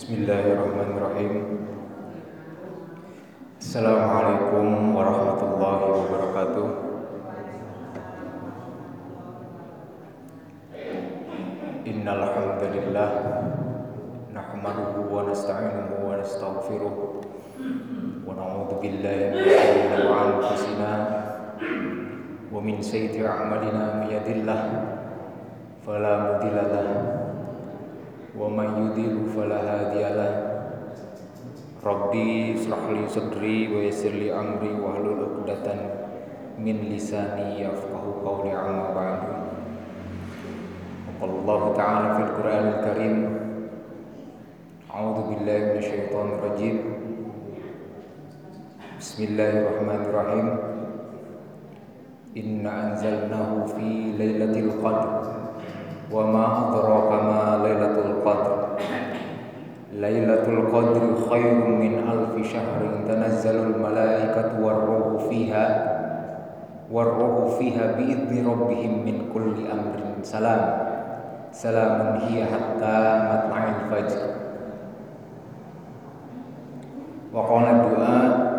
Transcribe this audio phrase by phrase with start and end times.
[0.00, 1.32] بسم الله الرحمن الرحيم
[3.60, 4.64] السلام عليكم
[4.96, 6.66] ورحمة الله وبركاته
[11.84, 13.10] إن الحمد لله
[14.32, 16.96] نحمده ونستعينه ونستغفره
[18.24, 20.92] ونعوذ بالله من شرور أنفسنا
[22.48, 24.62] ومن سيئة أعمالنا من يد الله
[25.84, 27.19] فلا مضل له
[28.39, 30.33] ومن يضلل فلا هادي له
[31.85, 35.67] ربي اشرح لي صدري ويسر لي امري واحلل عقدة
[36.59, 39.19] من لساني يفقه قولي عما بعد
[41.21, 43.17] وقال الله تعالى في القرآن الكريم
[44.93, 46.77] أعوذ بالله من الشيطان الرجيم
[48.99, 50.47] بسم الله الرحمن الرحيم
[52.37, 53.87] إنا أنزلناه في
[54.17, 55.09] ليلة القدر
[56.12, 58.66] وما أدراك ما ليلة القدر.
[59.92, 65.66] ليلة القدر خير من ألف شهر تنزل الملائكة والروح فيها
[66.92, 70.00] والروح فيها بإذن ربهم من كل أمر.
[70.22, 70.78] سلام.
[71.52, 72.94] سلام هي حتى
[73.30, 74.22] مطلع الفجر.
[77.34, 78.50] وقال الدعاء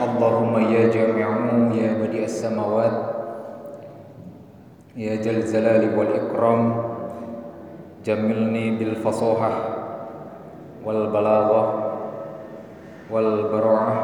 [0.00, 1.28] اللهم يا جامع
[1.74, 3.07] يا بديع السماوات
[4.98, 6.62] Ya Jal Jalali wal Ikram
[8.02, 9.54] Jamilni bil Fasohah
[10.82, 11.68] wal balaghah
[13.06, 13.98] wal bara'ah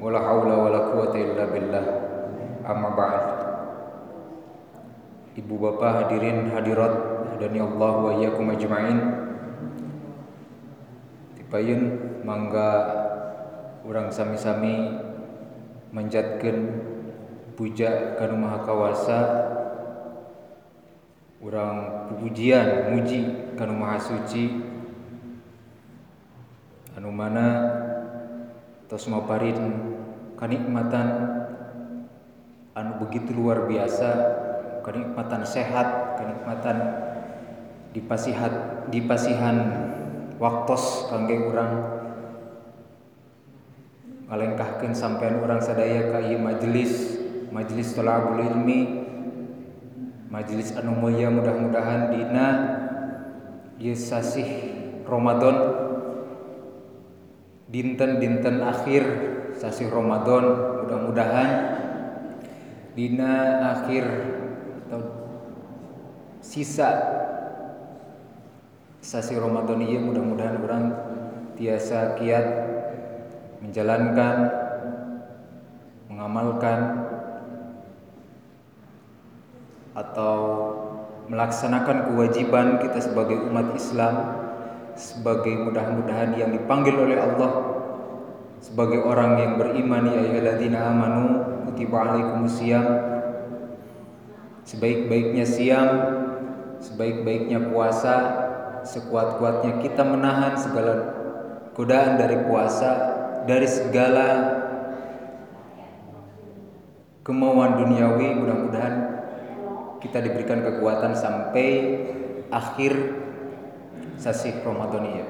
[0.00, 1.86] wal Haula wala quwata illa billah.
[2.64, 3.24] Amma ba'd.
[5.36, 6.94] Ibu bapa hadirin hadirat
[7.36, 8.98] dan Ya Allah wa iyyakum ajma'in.
[11.36, 11.82] Tipayun
[12.24, 12.70] mangga
[13.84, 15.04] orang sami-sami
[15.92, 16.56] menjatkan
[17.54, 19.18] puja kanu maha kawasa
[21.38, 24.74] urang pujian muji kanu maha suci.
[26.94, 27.46] Anu mana
[28.86, 29.58] tos maparin
[30.38, 31.08] kanikmatan
[32.74, 34.10] anu begitu luar biasa
[34.86, 36.78] kenikmatan sehat kenikmatan
[37.94, 39.56] dipasihat dipasihan
[40.38, 41.74] waktos kangge urang.
[44.24, 47.23] Ngalengkahkeun sampean urang sadaya ieu majelis
[47.54, 49.06] majelis tolabul ilmi
[50.26, 52.46] majelis anu mudah-mudahan dina
[53.78, 54.74] ieu sasih
[55.06, 55.86] Ramadan.
[57.70, 59.02] Dinten-dinten akhir
[59.58, 60.44] sasih Ramadan
[60.84, 61.50] mudah-mudahan
[62.94, 63.34] dina
[63.74, 64.04] akhir
[64.86, 65.02] atau
[66.38, 66.90] sisa
[69.02, 70.84] sasi Ramadan iya mudah-mudahan orang
[71.58, 72.46] tiasa kiat
[73.58, 74.36] menjalankan
[76.06, 76.78] mengamalkan
[79.94, 80.34] atau
[81.30, 84.44] melaksanakan kewajiban kita sebagai umat Islam
[84.94, 87.52] sebagai mudah-mudahan yang dipanggil oleh Allah
[88.60, 91.24] sebagai orang yang beriman ya ayyuhalladzina amanu
[91.68, 92.86] kutiba alaikumusiyam
[94.68, 95.88] sebaik-baiknya siam
[96.80, 98.14] sebaik-baiknya puasa
[98.84, 100.92] sekuat-kuatnya kita menahan segala
[101.72, 102.90] godaan dari puasa
[103.48, 104.26] dari segala
[107.24, 109.13] kemauan duniawi mudah-mudahan
[110.04, 111.68] kita diberikan kekuatan sampai
[112.52, 112.92] akhir
[114.20, 115.24] sasi Ramadan ini.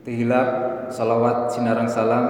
[0.00, 0.48] Tihilap
[0.88, 2.26] salawat sinarang salam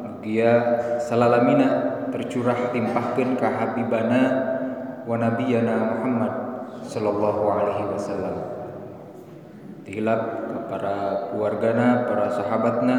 [0.00, 4.22] mugia salalamina tercurah limpahkan ke habibana
[5.04, 6.32] wa nabiyana Muhammad
[6.88, 8.36] sallallahu alaihi wasallam.
[9.84, 12.96] Tihilap kepada keluargana, para sahabatna,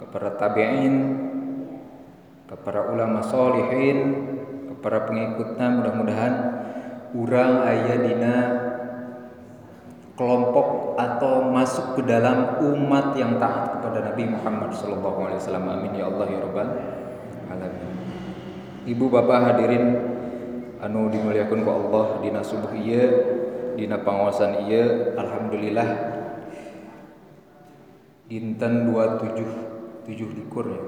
[0.00, 1.25] kepada tabi'in,
[2.46, 3.98] kepada ulama solihin
[4.70, 6.34] kepada pengikutnya mudah-mudahan
[7.14, 8.36] urang ayah dina
[10.16, 15.66] kelompok atau masuk ke dalam umat yang taat kepada Nabi Muhammad Sallallahu Alaihi Wasallam.
[15.68, 16.70] Amin ya Allah ya Rabbal
[17.52, 17.92] alamin.
[18.88, 19.84] Ibu bapak hadirin
[20.80, 23.04] anu dimuliakan ku Allah dina subuh iya
[23.76, 25.88] dina pangawasan iya alhamdulillah
[28.30, 30.82] dinten 27 7 likur ya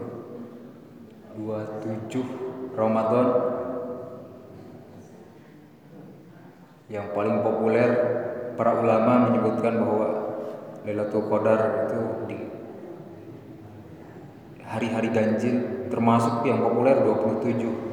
[1.38, 3.26] 27 Ramadan.
[6.90, 7.90] Yang paling populer
[8.58, 10.08] para ulama menyebutkan bahwa
[10.82, 12.38] Lailatul Qadar itu di
[14.64, 17.87] hari-hari ganjil termasuk yang populer 27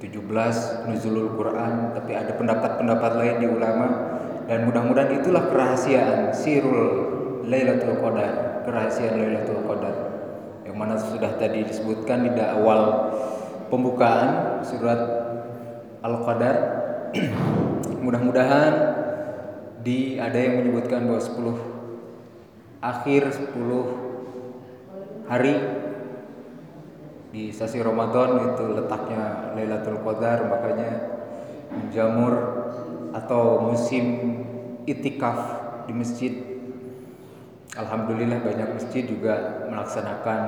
[0.00, 3.86] 17 nuzulul Quran tapi ada pendapat-pendapat lain di ulama.
[4.44, 6.88] Dan mudah-mudahan itulah kerahasiaan sirul
[7.48, 10.03] Lailatul Qadar kerahasiaan Lailatul Qadar
[10.74, 13.14] mana sudah tadi disebutkan di awal
[13.70, 15.00] pembukaan surat
[16.02, 16.56] Al-Qadar.
[18.04, 18.72] Mudah-mudahan
[19.80, 21.74] di ada yang menyebutkan bahwa 10
[22.84, 25.54] akhir 10 hari
[27.34, 30.90] di sasi Ramadan itu letaknya Lailatul Qadar makanya
[31.72, 32.34] menjamur
[33.10, 34.36] atau musim
[34.86, 35.38] itikaf
[35.88, 36.53] di masjid
[37.74, 40.40] Alhamdulillah banyak masjid juga melaksanakan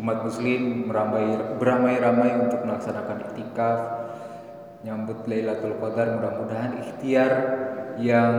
[0.00, 3.78] umat muslim meramai beramai-ramai untuk melaksanakan itikaf
[4.88, 7.32] nyambut Lailatul Qadar mudah-mudahan ikhtiar
[8.00, 8.32] yang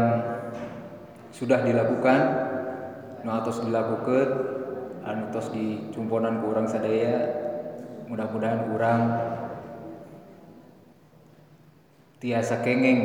[1.29, 2.19] sudah dilakukan
[3.25, 4.27] atos dilakukan
[5.05, 5.53] anu tos
[6.41, 7.15] ke orang sadaya
[8.09, 9.01] mudah-mudahan orang
[12.17, 13.01] tiasa kengeng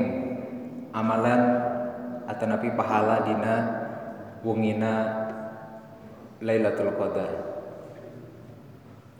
[0.96, 1.68] amalan
[2.24, 3.56] atau napi pahala dina
[4.40, 5.26] wungina
[6.40, 7.30] Lailatul Qadar.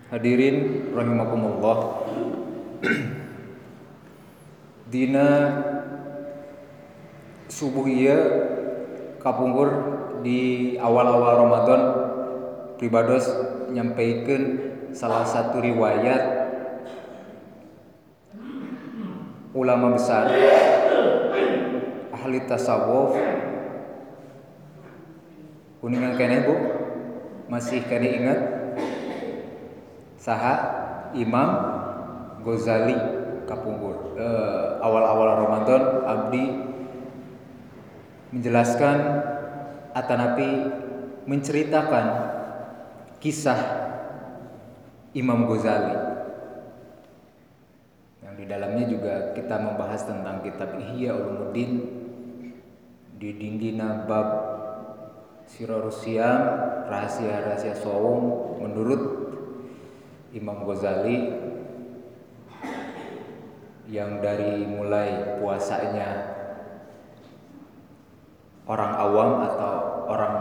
[0.08, 1.78] Hadirin rahimakumullah.
[4.90, 5.28] Dina
[7.46, 8.19] subuh iya
[9.22, 9.69] kapungkur
[10.25, 11.82] di awal-awal Ramadan
[12.81, 13.28] pribados
[13.70, 14.58] nyampaikan
[14.90, 16.23] salah satu riwayat
[19.55, 20.31] ulama besar
[22.11, 23.14] ahli tasawuf
[25.81, 26.55] kuningan kene bu.
[27.50, 28.41] Masih kene ingat?
[30.21, 30.55] Saha
[31.17, 31.50] Imam
[32.47, 32.94] Ghazali
[33.49, 34.15] kapungkur.
[34.15, 36.44] Eh, awal-awal Ramadan abdi
[38.31, 38.99] menjelaskan
[39.91, 40.71] Atanapi
[41.27, 42.06] menceritakan
[43.19, 43.59] kisah
[45.19, 45.99] Imam Ghazali.
[48.23, 51.99] Yang di dalamnya juga kita membahas tentang kitab Ihya Ulumuddin.
[53.19, 54.60] Di dinggina bab
[55.50, 56.38] Sirorusiam
[56.87, 59.02] rahasia-rahasia saum menurut
[60.31, 61.26] Imam Ghazali
[63.91, 66.38] yang dari mulai puasanya
[68.70, 69.75] orang awam atau
[70.06, 70.37] orang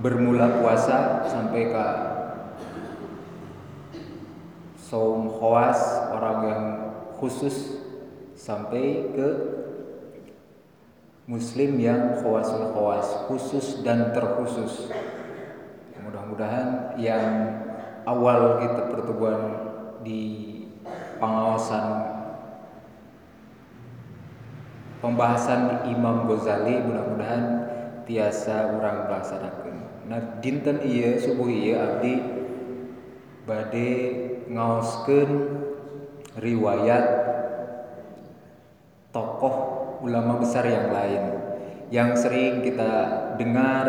[0.00, 1.86] bermula puasa sampai ke
[4.80, 5.80] saum khawas
[6.16, 6.64] orang yang
[7.20, 7.84] khusus
[8.32, 9.28] sampai ke
[11.26, 14.90] muslim yang khawasul khawas khusus dan terkhusus.
[16.06, 17.26] Mudah-mudahan yang
[18.06, 19.42] awal kita pertemuan
[20.06, 20.22] di
[21.18, 21.84] pengawasan
[25.02, 27.44] pembahasan Imam Ghazali mudah-mudahan
[28.06, 29.74] tiasa orang melaksanakan
[30.06, 32.22] nah dinten iya subuh iya abdi
[33.42, 33.90] bade
[34.46, 35.30] ngaoskeun
[36.38, 37.06] riwayat
[39.10, 41.22] tokoh ulama besar yang lain.
[41.88, 42.92] Yang sering kita
[43.38, 43.86] dengar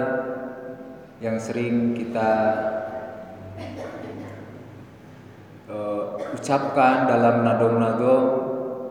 [1.18, 2.32] yang sering kita
[5.66, 8.24] uh, ucapkan dalam nadom-nadom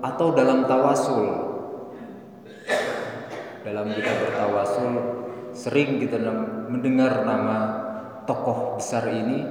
[0.02, 1.26] atau dalam tawasul.
[3.62, 4.92] Dalam kita bertawasul
[5.54, 6.18] sering kita
[6.66, 7.58] mendengar nama
[8.26, 9.46] tokoh besar ini.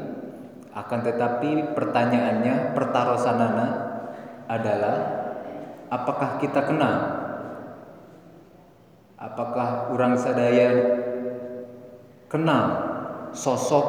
[0.76, 3.68] Akan tetapi pertanyaannya pertarosanana
[4.52, 4.96] adalah
[5.88, 7.25] apakah kita kenal
[9.16, 10.70] apakah orang sadaya
[12.28, 12.66] kenal
[13.32, 13.88] sosok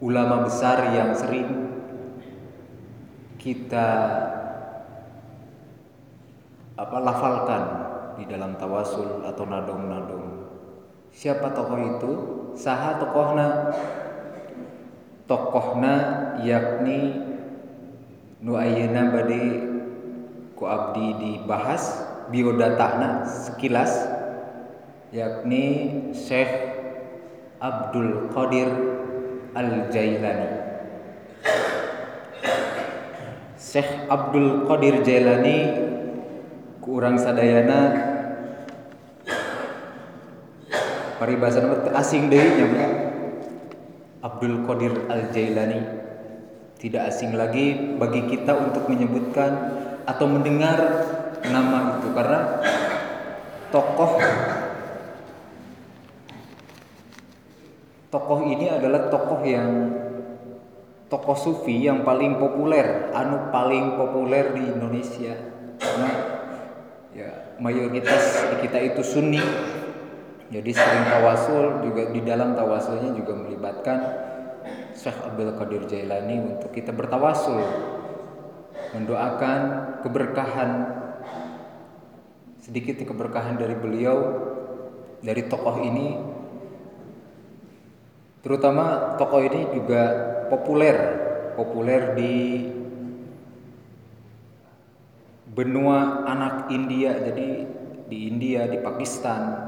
[0.00, 1.68] ulama besar yang sering
[3.40, 3.88] kita
[6.76, 7.64] apa lafalkan
[8.16, 10.28] di dalam tawasul atau nadong-nadong.
[11.12, 12.12] Siapa tokoh itu?
[12.56, 13.72] Saha tokohna?
[15.28, 15.94] Tokohna
[16.40, 17.16] yakni
[18.40, 19.44] nu ayeuna bade
[20.56, 23.90] ku abdi dibahas biodatana sekilas
[25.10, 26.50] yakni Syekh
[27.58, 28.70] Abdul Qadir
[29.52, 30.48] Al-Jailani.
[33.60, 35.58] Syekh Abdul Qadir Jailani
[36.80, 38.10] kurang sadayana
[41.20, 42.88] paribasan asing deh nya
[44.24, 45.80] Abdul Qadir Al Jailani
[46.80, 49.52] tidak asing lagi bagi kita untuk menyebutkan
[50.08, 50.80] atau mendengar
[51.44, 51.89] nama
[52.20, 52.60] karena
[53.72, 54.20] tokoh
[58.12, 59.88] tokoh ini adalah tokoh yang
[61.08, 65.32] tokoh sufi yang paling populer anu paling populer di Indonesia.
[65.80, 66.10] Karena
[67.16, 69.40] ya mayoritas kita itu sunni.
[70.52, 73.98] Jadi sering tawasul juga di dalam tawasulnya juga melibatkan
[74.92, 77.64] Syekh Abdul Qadir Jailani untuk kita bertawasul
[78.92, 79.60] mendoakan
[80.02, 80.99] keberkahan
[82.70, 84.46] sedikit keberkahan dari beliau
[85.26, 86.14] dari tokoh ini.
[88.46, 90.02] Terutama tokoh ini juga
[90.46, 90.96] populer
[91.58, 92.34] populer di
[95.50, 97.66] benua anak India jadi
[98.06, 99.66] di India di Pakistan.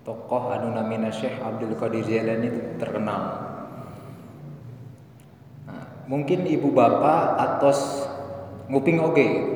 [0.00, 3.22] Tokoh anu namina Syekh Abdul Qadir Jailani itu terkenal.
[5.68, 8.08] Nah, mungkin ibu bapak atos
[8.72, 9.49] nguping oge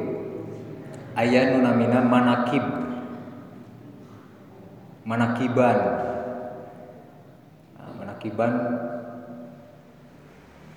[1.18, 2.64] ayah nu namina manakib.
[5.04, 5.78] Manakiban.
[7.76, 8.52] Nah, manakiban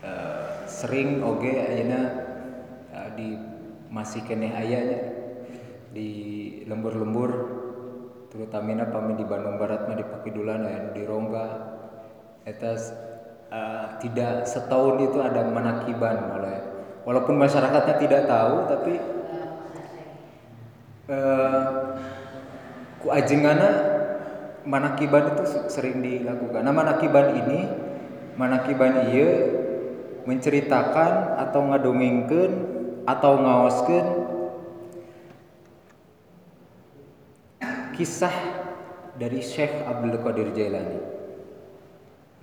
[0.03, 2.01] uh, sering oge ayana
[2.91, 3.39] uh, di
[3.87, 4.99] masih keneh ayahnya
[5.95, 6.09] di
[6.67, 7.31] lembur-lembur
[8.27, 11.47] terutamina pami di Bandung Barat mah di Pakidulan aya di Rongga
[12.43, 12.75] eta
[13.47, 16.57] uh, tidak setahun itu ada manakiban oleh
[17.07, 18.93] walaupun masyarakatnya tidak tahu tapi
[21.07, 21.95] uh,
[22.99, 23.69] ku ajengana
[24.67, 26.61] manakiban itu sering dilakukan.
[26.63, 27.59] Nah manakiban ini
[28.35, 29.31] manakiban iya
[30.27, 32.53] menceritakan atau ngadongengkeun
[33.07, 34.07] atau ngaoskeun
[37.95, 38.35] kisah
[39.17, 40.99] dari Syekh Abdul Qadir Jailani.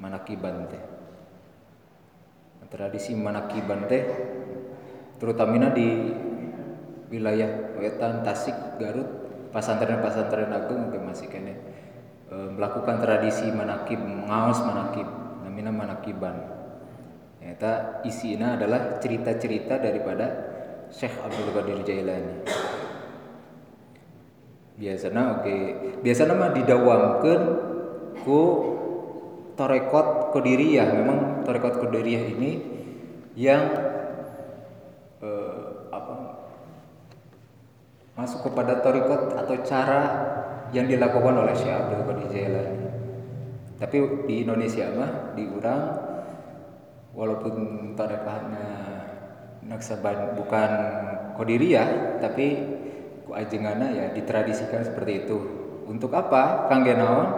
[0.00, 0.84] Manakiban teh.
[2.74, 4.02] Tradisi manakiban teh
[5.22, 6.10] terutamina di
[7.08, 9.06] wilayah wetan Tasik, Garut,
[9.54, 11.54] pasantren-pasantren agung mungkin masih kene
[12.26, 15.06] e, melakukan tradisi manakib, ngaos manakib,
[15.46, 16.36] namina manakiban.
[17.38, 20.26] Ternyata isinya adalah cerita-cerita daripada
[20.88, 22.34] Syekh Abdul Qadir Jailani.
[24.74, 25.62] Biasanya oke, okay.
[26.02, 27.40] biasanya mah didawamkan
[28.26, 28.40] ku
[29.54, 30.88] torekot kodiriyah.
[30.98, 32.52] Memang torekot kodiriyah ini
[33.38, 33.62] yang
[35.22, 36.14] eh, apa
[38.14, 40.02] masuk kepada torekot atau cara
[40.70, 42.88] yang dilakukan oleh Syekh Abdul Qadir Jailani.
[43.78, 43.96] Tapi
[44.30, 45.82] di Indonesia mah diurang
[47.14, 47.54] walaupun
[47.98, 48.66] tarekahnya
[49.66, 50.70] naksaban bukan
[51.34, 52.58] kodiriyah tapi
[53.26, 55.38] ku ajengana ya ditradisikan seperti itu.
[55.84, 56.70] Untuk apa?
[56.70, 57.28] Kangge naon?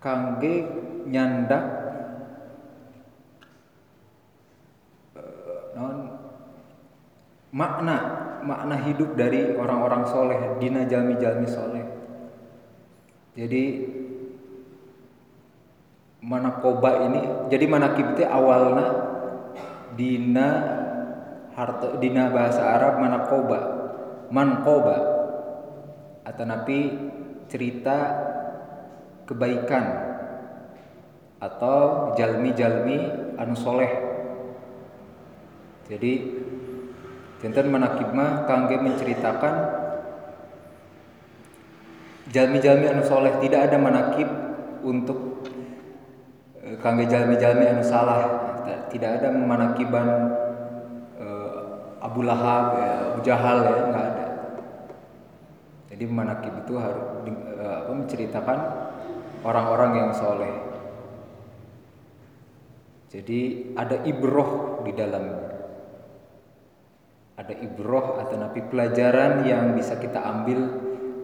[0.00, 0.54] Kangge
[1.04, 1.64] nyandak
[5.14, 5.98] uh, naon?
[7.54, 11.84] Makna makna hidup dari orang-orang soleh dina jalmi-jalmi soleh.
[13.34, 13.64] Jadi
[16.24, 17.20] manakoba ini
[17.52, 18.88] jadi manakib itu awalnya
[19.98, 20.48] dina
[21.52, 23.60] harta dina bahasa Arab manakoba
[24.32, 24.96] mankoba
[26.24, 26.78] atau napi
[27.52, 27.98] cerita
[29.28, 29.84] kebaikan
[31.38, 32.98] atau jalmi-jalmi
[33.36, 33.92] anu soleh.
[35.84, 36.12] Jadi
[37.44, 39.54] Tenten manakib mah kangge menceritakan
[42.32, 43.36] jalmi-jalmi anu soleh.
[43.36, 44.24] Tidak ada manakib
[44.80, 45.44] untuk
[46.80, 48.24] kangge jalmi-jalmi anu salah.
[48.88, 50.08] Tidak ada manakiban
[51.20, 54.26] uh, Abu Lahab ya, Abu Jahal ya nggak ada.
[55.92, 57.28] Jadi manakib itu harus
[57.60, 58.58] apa, menceritakan
[59.44, 60.54] orang-orang yang soleh.
[63.12, 65.53] Jadi ada ibroh di dalamnya
[67.34, 70.70] ada ibroh atau nabi pelajaran yang bisa kita ambil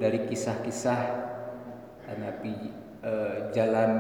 [0.02, 1.00] dari kisah-kisah
[2.18, 2.54] nabi
[3.06, 3.90] uh, jalan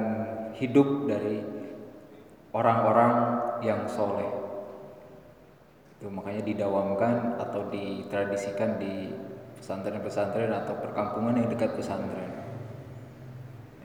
[0.58, 1.38] hidup dari
[2.50, 3.14] orang-orang
[3.62, 4.26] yang soleh.
[6.00, 9.12] Itu makanya didawamkan atau ditradisikan di
[9.60, 12.32] pesantren-pesantren atau perkampungan yang dekat pesantren.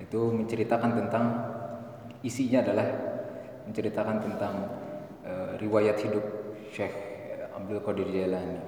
[0.02, 1.26] Itu menceritakan tentang
[2.26, 2.88] isinya adalah
[3.68, 4.56] menceritakan tentang
[5.28, 6.24] e, riwayat hidup
[6.72, 7.05] Syekh
[7.56, 8.60] Abdul Qadir Jailani.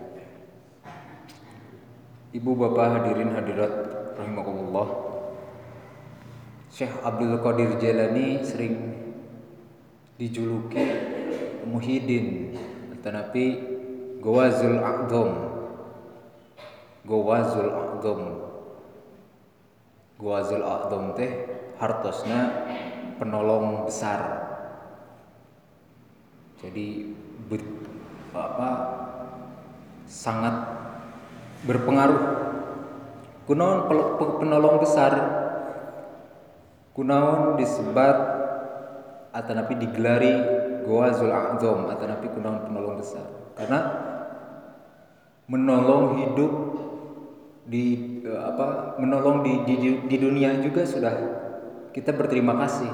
[2.32, 3.74] Ibu bapak hadirin hadirat
[4.16, 5.08] rahimakumullah.
[6.78, 8.76] Syekh Abdul Qadir Jalani sering
[10.22, 10.86] dijuluki
[11.66, 12.54] Muhyiddin
[12.94, 13.46] tetapi
[14.22, 15.32] Gawazul A'dham
[17.02, 18.22] Gawazul A'dham
[20.22, 21.32] Gawazul A'dham teh
[21.82, 22.70] hartosna
[23.18, 24.22] penolong besar
[26.62, 27.10] jadi
[28.38, 28.70] apa
[30.08, 30.56] sangat
[31.68, 32.46] berpengaruh.
[33.48, 33.88] Kunaon
[34.40, 35.14] penolong besar?
[36.96, 38.38] Kunaon disebat?
[39.32, 40.34] Atau napi digelari
[40.88, 43.28] Goazul A'zam atau napi kunaon penolong besar?
[43.54, 43.80] Karena
[45.48, 46.52] menolong hidup
[47.68, 49.76] di eh, apa menolong di, di,
[50.08, 51.14] di dunia juga sudah
[51.92, 52.90] kita berterima kasih.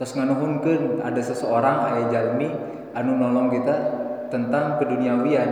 [0.00, 2.48] Terus nganuhunkeun ada seseorang ayah jalmi
[2.96, 3.99] anu nolong kita
[4.30, 5.50] tentang keduniawian.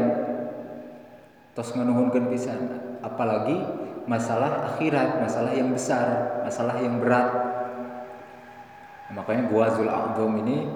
[1.52, 2.60] Terus nganuhunkeun pisan.
[3.02, 3.58] Apalagi
[4.08, 7.28] masalah akhirat masalah yang besar masalah yang berat.
[9.12, 10.68] Makanya Guazul A'dham ini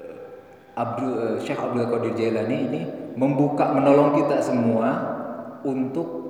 [0.00, 2.82] eh, Abdul uh, Syekh Abdul Qadir Jailani ini
[3.16, 5.12] membuka menolong kita semua
[5.64, 6.24] untuk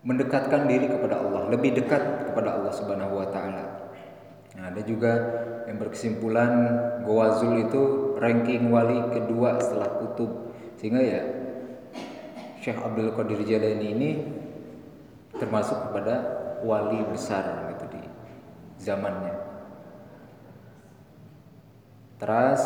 [0.00, 3.79] mendekatkan diri kepada Allah, lebih dekat kepada Allah Subhanahu wa taala.
[4.58, 5.12] Nah, ada juga
[5.70, 6.52] yang berkesimpulan
[7.06, 7.82] Gowazul itu
[8.18, 10.50] ranking wali kedua setelah Kutub.
[10.76, 11.22] Sehingga ya
[12.60, 14.10] Syekh Abdul Qadir Jailani ini
[15.38, 16.14] termasuk kepada
[16.60, 18.02] wali besar gitu di
[18.76, 19.34] zamannya.
[22.20, 22.62] Terus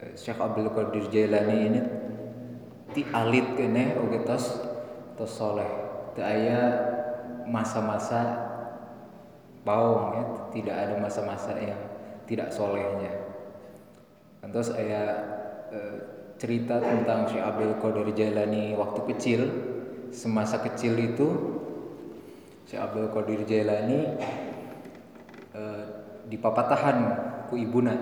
[0.00, 1.80] eh, Syekh Abdul Qadir Jailani ini
[2.96, 4.64] ti alit kene oge tos
[5.20, 5.68] tos soleh.
[6.16, 6.60] Teu aya
[7.44, 8.47] masa-masa
[9.62, 10.24] baung ya,
[10.54, 11.78] tidak ada masa-masa yang
[12.28, 13.10] tidak solehnya.
[14.44, 15.02] Terus saya
[15.72, 15.96] eh,
[16.38, 19.40] cerita tentang Syekh Abdul Qadir Jailani waktu kecil,
[20.14, 21.28] semasa kecil itu
[22.68, 24.00] Syekh Abdul Qadir Jailani
[25.52, 25.84] eh,
[26.30, 26.96] dipapatahan
[27.50, 27.96] ku ibuna.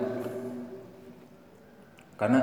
[2.17, 2.39] Karena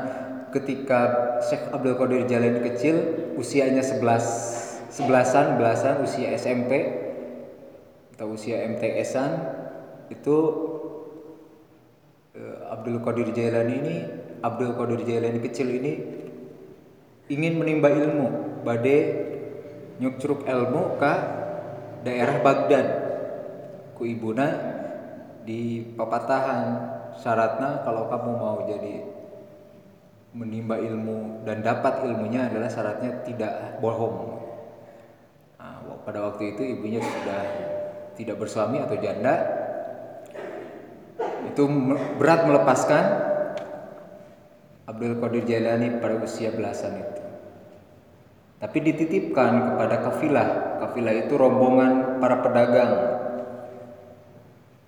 [0.52, 1.00] ketika
[1.44, 2.97] Syekh Abdul Qadir Jailani kecil,
[3.38, 7.03] usianya 11 sebelasan belasan usia SMP
[8.14, 9.33] atau usia MTS-an
[10.06, 10.37] itu
[12.38, 13.97] eh, Abdul Qadir Jailani ini
[14.38, 15.92] Abdul Qadir Jailani kecil ini
[17.26, 18.62] ingin menimba ilmu.
[18.62, 18.97] Bade
[19.99, 21.12] nyukcuruk ilmu ke
[22.06, 22.87] daerah Baghdad
[23.99, 24.47] ku ibuna
[25.44, 26.62] di papatahan
[27.18, 29.04] syaratnya kalau kamu mau jadi
[30.35, 34.38] menimba ilmu dan dapat ilmunya adalah syaratnya tidak bohong.
[35.59, 37.73] Nah, pada waktu itu ibunya sudah
[38.14, 39.35] tidak bersuami atau janda
[41.54, 41.62] itu
[42.18, 43.04] berat melepaskan
[44.90, 47.23] Abdul Qadir Jailani pada usia belasan itu.
[48.59, 50.49] Tapi dititipkan kepada kafilah.
[50.83, 52.92] Kafilah itu rombongan para pedagang.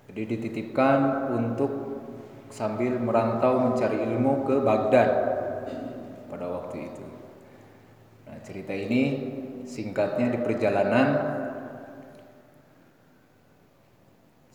[0.09, 2.01] Jadi dititipkan untuk
[2.49, 5.09] sambil merantau mencari ilmu ke Baghdad
[6.29, 7.05] pada waktu itu.
[8.25, 9.01] Nah, cerita ini
[9.67, 11.07] singkatnya di perjalanan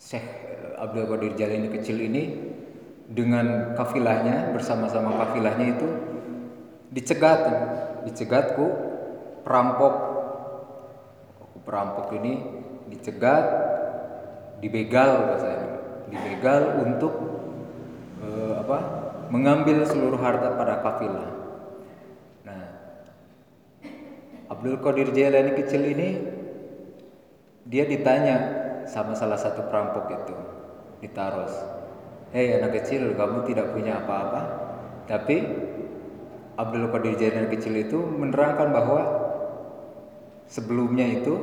[0.03, 0.27] Syekh
[0.75, 2.35] Abdul Qadir Jalani kecil ini
[3.07, 5.87] dengan kafilahnya bersama-sama kafilahnya itu
[6.91, 7.39] dicegat
[8.03, 8.65] dicegatku
[9.47, 10.11] perampok.
[11.63, 12.43] Perampok ini
[12.91, 13.47] dicegat
[14.59, 15.79] dibegal bahasanya
[16.11, 17.13] dibegal untuk
[18.19, 18.77] eh, apa
[19.31, 21.31] mengambil seluruh harta para kafilah.
[22.43, 22.63] Nah
[24.51, 26.09] Abdul Qadir Jailani kecil ini
[27.63, 28.52] dia ditanya
[28.89, 30.35] sama salah satu perampok itu
[31.03, 31.53] ditaros.
[32.33, 34.41] Hei anak kecil, kamu tidak punya apa-apa.
[35.05, 35.37] Tapi
[36.57, 39.01] Abdul Qadir Jailani kecil itu menerangkan bahwa
[40.45, 41.33] sebelumnya itu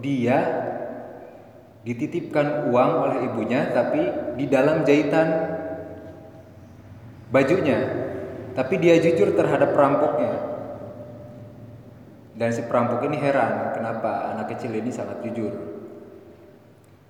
[0.00, 0.64] dia
[1.86, 5.28] dititipkan uang oleh ibunya tapi di dalam jahitan
[7.30, 7.78] bajunya
[8.58, 10.34] tapi dia jujur terhadap perampoknya
[12.34, 15.75] dan si perampok ini heran kenapa anak kecil ini sangat jujur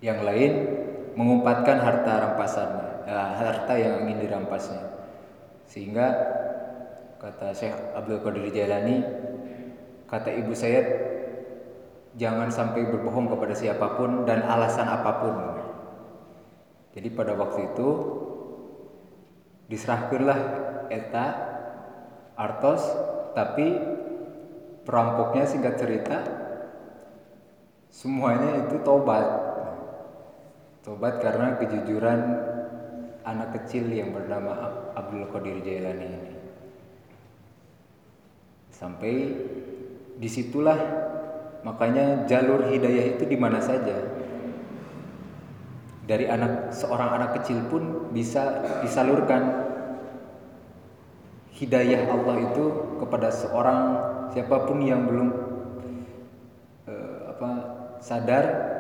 [0.05, 0.53] yang lain
[1.17, 4.85] mengumpatkan harta rampasannya, eh, harta yang ingin dirampasnya.
[5.65, 6.07] Sehingga
[7.17, 9.01] kata Syekh Abdul Qadir Jailani,
[10.07, 10.85] kata ibu saya
[12.17, 15.35] jangan sampai berbohong kepada siapa pun dan alasan apa pun.
[16.97, 17.89] Jadi pada waktu itu
[19.69, 20.39] diserahkanlah
[20.89, 21.27] eta
[22.39, 22.81] artos
[23.37, 23.77] tapi
[24.87, 26.23] perampoknya singkat cerita
[27.91, 29.46] semuanya itu tobat
[30.87, 32.21] Tobat karena kejujuran
[33.27, 36.33] anak kecil yang bernama Abdul Qadir Jailani ini.
[38.71, 39.35] Sampai
[40.15, 40.79] di situlah
[41.67, 43.99] makanya jalur hidayah itu di mana saja.
[46.07, 49.67] Dari anak seorang anak kecil pun bisa disalurkan
[51.51, 53.81] hidayah Allah itu kepada seorang
[54.31, 55.35] siapa pun yang belum
[56.87, 57.51] eh, apa
[57.99, 58.76] sadar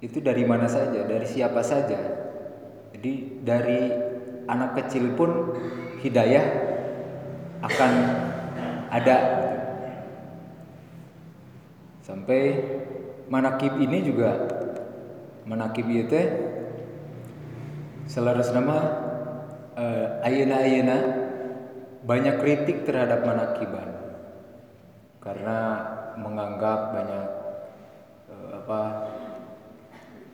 [0.00, 2.00] itu dari mana saja, dari siapa saja.
[2.96, 3.80] Jadi dari
[4.48, 5.56] anak kecil pun
[6.00, 6.44] hidayah
[7.60, 7.92] akan
[8.88, 9.16] ada.
[12.00, 12.58] Sampai
[13.30, 14.48] manakib ini juga
[15.46, 16.18] manakib itu
[18.10, 18.78] selaras nama
[19.78, 20.98] uh, ayana-ayana
[22.02, 23.86] banyak kritik terhadap manakiban
[25.22, 25.58] karena
[26.18, 27.28] menganggap banyak
[28.32, 28.80] uh, apa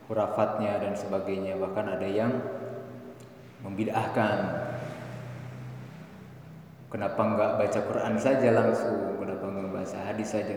[0.06, 1.58] hurafatnya dan sebagainya.
[1.58, 2.32] Bahkan ada yang
[3.62, 4.38] membid'ahkan.
[6.86, 9.18] Kenapa enggak baca Quran saja langsung?
[9.18, 10.54] Kenapa enggak baca hadis saja?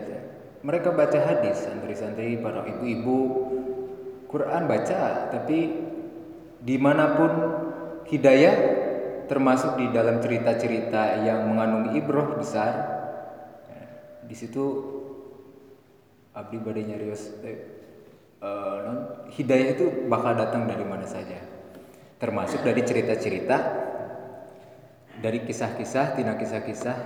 [0.60, 3.18] Mereka baca hadis santri-santri para ibu-ibu.
[4.30, 5.74] Quran baca tapi
[6.62, 7.32] di mana pun
[8.06, 8.54] hidayah
[9.26, 13.00] termasuk di dalam cerita-cerita yang mengandung ibroh besar
[14.30, 14.62] di situ
[16.30, 17.79] abdi badai nyarios eh,
[18.40, 21.40] uh, hidayah itu bakal datang dari mana saja
[22.20, 23.56] termasuk dari cerita-cerita
[25.20, 26.96] dari kisah-kisah tina kisah-kisah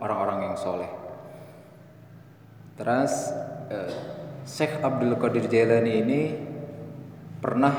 [0.00, 0.90] orang-orang yang soleh
[2.76, 3.32] terus
[3.72, 3.92] uh,
[4.48, 6.20] Syekh Abdul Qadir Jailani ini
[7.38, 7.74] pernah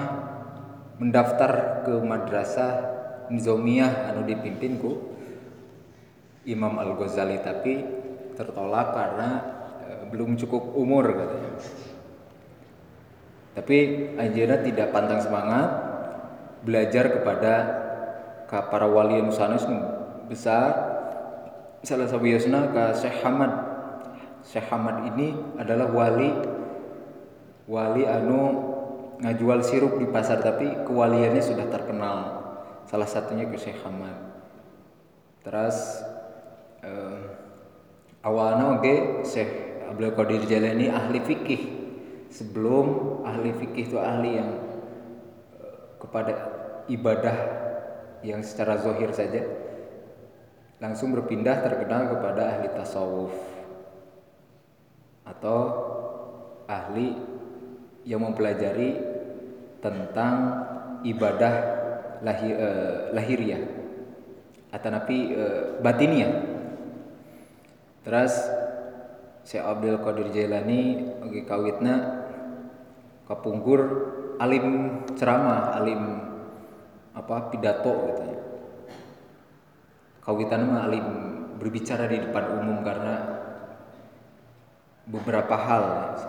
[1.02, 2.72] mendaftar ke madrasah
[3.34, 4.92] Nizamiyah anu dipimpinku
[6.46, 7.74] Imam Al Ghazali tapi
[8.34, 9.30] tertolak karena
[9.86, 11.52] e, belum cukup umur katanya.
[13.58, 13.78] Tapi
[14.16, 15.68] Anjena tidak pantang semangat
[16.62, 17.54] belajar kepada
[18.50, 19.66] para wali nusanus
[20.30, 20.90] besar.
[21.80, 23.54] Salah satu yasna ke Syekh Hamad.
[24.44, 26.30] Syekh Hamad ini adalah wali
[27.70, 28.42] wali anu
[29.22, 32.18] ngajual sirup di pasar tapi kewaliannya sudah terkenal.
[32.90, 34.18] Salah satunya ke Syekh Hamad.
[35.46, 36.04] Terus
[36.84, 37.22] eh,
[38.28, 41.79] awalnya oke Syekh Abdul Qadir Jalani ahli fikih
[42.30, 44.50] sebelum ahli fikih itu ahli yang
[45.58, 46.34] eh, kepada
[46.90, 47.38] ibadah
[48.22, 49.46] yang secara zohir saja
[50.80, 53.36] langsung berpindah terkenal kepada ahli tasawuf
[55.28, 55.60] atau
[56.66, 57.14] ahli
[58.08, 58.98] yang mempelajari
[59.84, 60.36] tentang
[61.04, 61.54] ibadah
[62.24, 63.64] lahir, uh, lahiriah
[64.70, 66.32] atau napi uh, batiniah
[68.04, 68.34] terus
[69.44, 70.82] Syekh Abdul Qadir Jailani
[71.24, 71.94] oke kawitna
[73.26, 73.82] kapungkur
[74.40, 76.02] alim ceramah alim
[77.16, 78.40] apa pidato gitu ya.
[80.24, 81.08] Kawitan mah alim
[81.58, 83.16] berbicara di depan umum karena
[85.10, 85.86] beberapa hal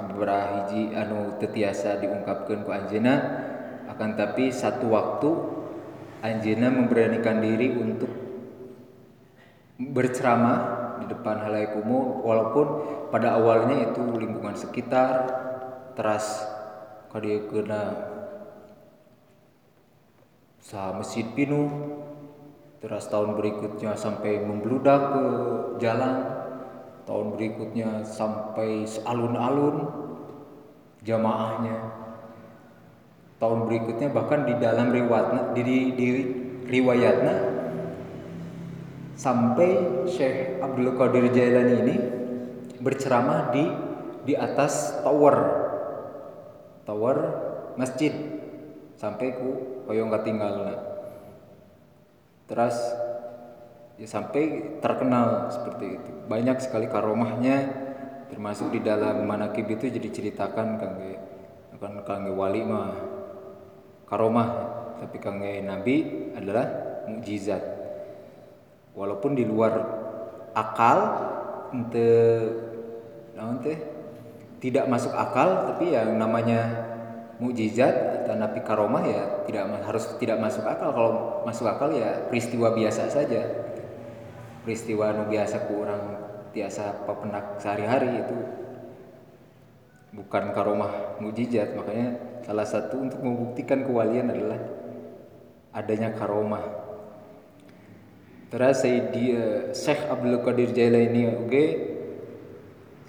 [0.08, 3.44] beberapa hiji anu tetiasa diungkapkan ku anjena
[3.92, 5.30] akan tapi satu waktu
[6.20, 8.12] Anjena memberanikan diri untuk
[9.80, 11.44] berceramah di depan
[11.80, 12.66] umum walaupun
[13.08, 15.26] pada awalnya itu lingkungan sekitar
[15.96, 16.46] teras
[17.10, 18.06] kena
[20.62, 21.66] sah masjid pinu
[22.78, 25.24] teras tahun berikutnya sampai membludak ke
[25.82, 26.40] jalan
[27.10, 29.90] tahun berikutnya sampai alun-alun
[31.02, 31.76] jamaahnya.
[33.42, 36.08] Tahun berikutnya bahkan di dalam riwayatnya di, di, di
[36.70, 37.49] riwayatnya
[39.20, 41.96] sampai Syekh Abdul Qadir Jailani ini
[42.80, 43.64] berceramah di
[44.24, 45.36] di atas tower.
[46.88, 47.16] Tower
[47.76, 48.16] masjid.
[48.96, 49.48] Sampai ku
[49.88, 50.88] koyong ketinggalan
[52.44, 52.74] terus
[53.94, 56.10] ya sampai terkenal seperti itu.
[56.26, 57.70] Banyak sekali karomahnya
[58.28, 61.12] termasuk di dalam manakib itu jadi ceritakan kangge
[61.78, 62.92] akan kangge wali mah
[64.04, 64.48] karomah
[65.00, 65.96] tapi kangge nabi
[66.36, 66.66] adalah
[67.08, 67.79] mukjizat
[68.94, 69.72] walaupun di luar
[70.54, 70.98] akal
[71.70, 72.10] ente
[73.38, 73.62] naon
[74.60, 76.88] tidak masuk akal tapi yang namanya
[77.40, 80.92] mukjizat atau nabi karomah ya tidak harus tidak masuk akal.
[80.92, 81.12] Kalau
[81.48, 83.40] masuk akal ya peristiwa biasa saja.
[84.60, 86.04] Peristiwa nu biasa kurang
[86.52, 88.36] biasa pepenak sehari-hari itu
[90.12, 91.72] bukan karomah mukjizat.
[91.72, 94.60] Makanya Salah satu untuk membuktikan kewalian adalah
[95.76, 96.89] adanya karomah.
[98.50, 101.64] Terus dia eh, Syekh Abdul Qadir Jailani oke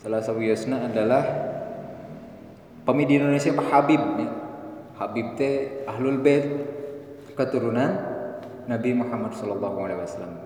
[0.06, 1.26] salah satu yasna adalah
[2.86, 4.30] pemimpin Indonesia Pak Habib ya.
[5.02, 6.46] Habib teh ahlul bait
[7.34, 7.90] keturunan
[8.70, 10.46] Nabi Muhammad sallallahu alaihi wasallam.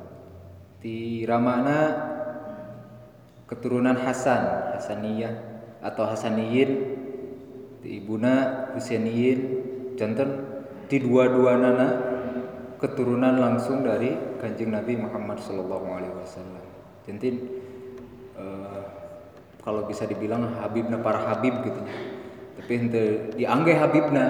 [0.80, 1.80] Di ramana
[3.52, 5.34] keturunan Hasan, Hasaniyah
[5.84, 6.72] atau Hasaniyin
[7.84, 9.40] di ibuna Husainiyin
[10.00, 10.42] jantan
[10.88, 12.15] di dua-dua nana
[12.80, 16.66] keturunan langsung dari kanjeng Nabi Muhammad Sallallahu Alaihi Wasallam.
[17.06, 17.30] Jadi
[18.36, 18.86] uh,
[19.62, 21.82] kalau bisa dibilang Habibna para Habib gitu,
[22.60, 24.26] tapi ente diangge Habibna,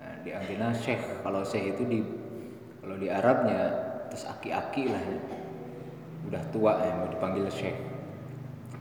[0.00, 1.24] nah, dianggena Syekh.
[1.24, 1.98] Kalau Syekh itu di
[2.80, 3.60] kalau di Arabnya
[4.08, 5.20] terus aki-aki lah ya.
[6.26, 7.78] udah tua ya mau dipanggil Syekh.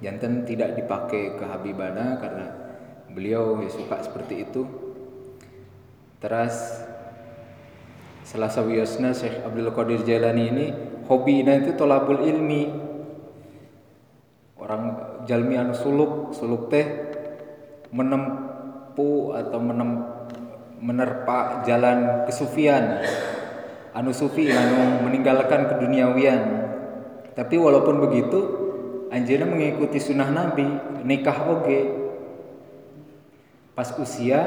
[0.01, 2.45] Jantan tidak dipakai ke Habibana karena
[3.15, 4.67] beliau ya suka seperti itu
[6.19, 6.83] terus
[8.25, 10.65] salah sawiyosna Syekh Abdul Qadir Jalani ini
[11.05, 12.73] hobinya itu tolabul ilmi.
[14.57, 14.97] Orang
[15.29, 17.13] jalmi anu suluk suluk teh
[17.93, 20.01] menempuh atau menem,
[20.81, 23.05] menerpa jalan kesufian.
[23.93, 26.65] Anu sufi anu meninggalkan keduniawian.
[27.37, 28.65] Tapi walaupun begitu
[29.05, 30.65] Anjena mengikuti sunnah Nabi
[31.05, 31.87] nikah oge.
[33.77, 34.43] Pas usia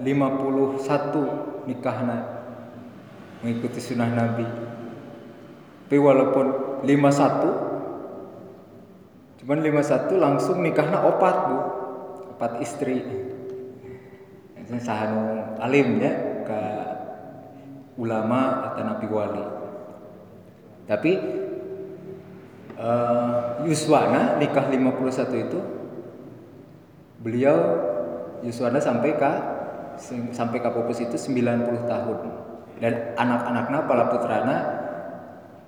[0.00, 2.37] 51 nikahna
[3.42, 4.46] mengikuti sunnah Nabi.
[5.88, 6.46] Tapi walaupun
[6.84, 11.58] 51 cuman 51 langsung nikahnya opat bu.
[12.36, 13.00] Opat istri.
[14.68, 16.12] Sahanu alim ya
[16.44, 16.60] ke
[17.96, 19.40] ulama atau nabi wali.
[20.84, 21.12] Tapi
[22.76, 25.56] uh, Yuswana nikah 51 itu
[27.24, 27.56] beliau
[28.44, 29.32] Yuswana sampai ke
[30.36, 32.47] sampai ke pupus itu 90 tahun
[32.78, 34.56] dan anak-anaknya para putrana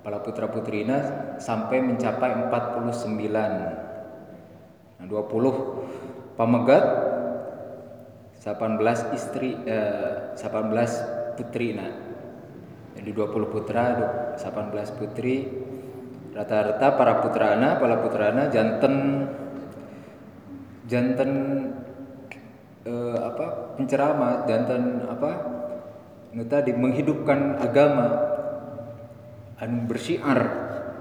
[0.01, 0.97] para putra putrina
[1.37, 3.29] sampai mencapai 49
[5.01, 6.85] nah 20 pamegat
[8.41, 12.11] 18 istri eh, 18 putri nah
[13.01, 13.85] jadi 20 putra
[14.37, 15.49] 18 putri.
[16.31, 19.27] Rata-rata para putrana para putrana janten
[20.87, 21.31] janten
[22.87, 25.31] eh, apa penceramah janten apa
[26.47, 28.09] tadi menghidupkan agama.
[29.61, 30.41] Anu bersiar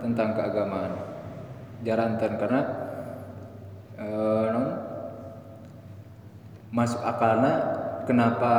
[0.02, 0.94] tentang keagamaan.
[1.86, 2.62] Jarantan karena
[4.52, 4.68] non,
[6.76, 7.56] masuk akalnya
[8.04, 8.54] kenapa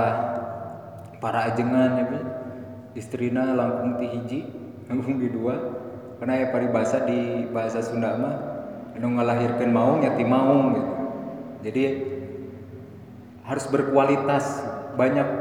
[1.21, 2.07] para ajengan ya
[2.97, 4.41] istrina langkung ti hiji
[4.89, 5.57] langkung di dua.
[6.21, 8.37] Karena ya paribasa di bahasa Sunda mah
[8.97, 10.93] anu ngalahirkan mau nyati mau gitu.
[11.61, 11.83] Jadi
[13.45, 14.65] harus berkualitas
[14.97, 15.40] banyak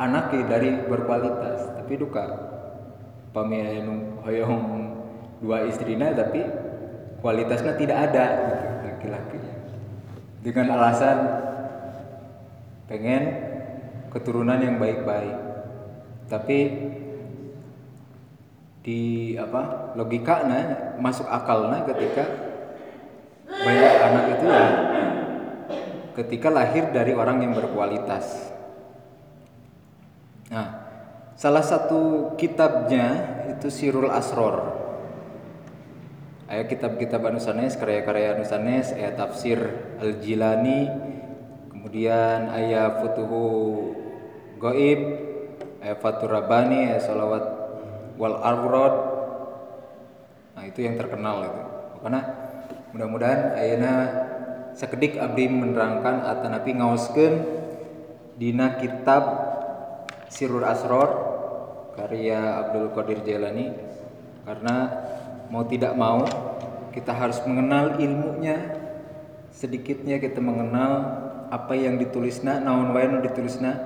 [0.00, 2.24] anak dari berkualitas tapi duka.
[3.30, 4.64] Pamianu hoyong
[5.38, 6.42] dua istrinya tapi
[7.20, 9.38] kualitasnya tidak ada gitu laki-laki.
[10.40, 11.18] Dengan alasan
[12.88, 13.22] pengen
[14.08, 15.36] keturunan yang baik-baik.
[16.26, 16.58] Tapi
[18.80, 22.24] di apa logikanya masuk akalnya ketika
[23.46, 24.66] banyak anak itu ya
[26.16, 28.56] ketika lahir dari orang yang berkualitas
[31.40, 34.76] salah satu kitabnya itu Sirul Asror.
[36.44, 39.56] Ayat kitab-kitab Anusanes, karya-karya Anusanes, ayat tafsir
[40.04, 40.84] Al-Jilani,
[41.72, 43.44] kemudian ayat Futuhu
[44.60, 45.00] Goib,
[45.80, 47.44] ayat Fatur Rabbani, ayat Salawat
[48.20, 48.94] Wal Arrod.
[50.58, 51.62] Nah, itu yang terkenal itu.
[52.04, 52.20] Karena
[52.92, 53.92] mudah-mudahan ayana
[54.76, 57.34] sekedik abdi menerangkan atau napi ngauskeun
[58.36, 59.48] dina kitab
[60.26, 61.29] Sirur Asror
[62.00, 63.76] karya Abdul Qadir Jailani
[64.48, 64.76] karena
[65.52, 66.24] mau tidak mau
[66.96, 68.80] kita harus mengenal ilmunya
[69.52, 70.92] sedikitnya kita mengenal
[71.52, 73.76] apa yang ditulisna naon wae ditulisna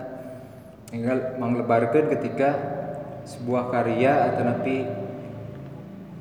[0.93, 2.55] tinggal manglebarkeun ketika
[3.27, 4.79] sebuah karya atau napi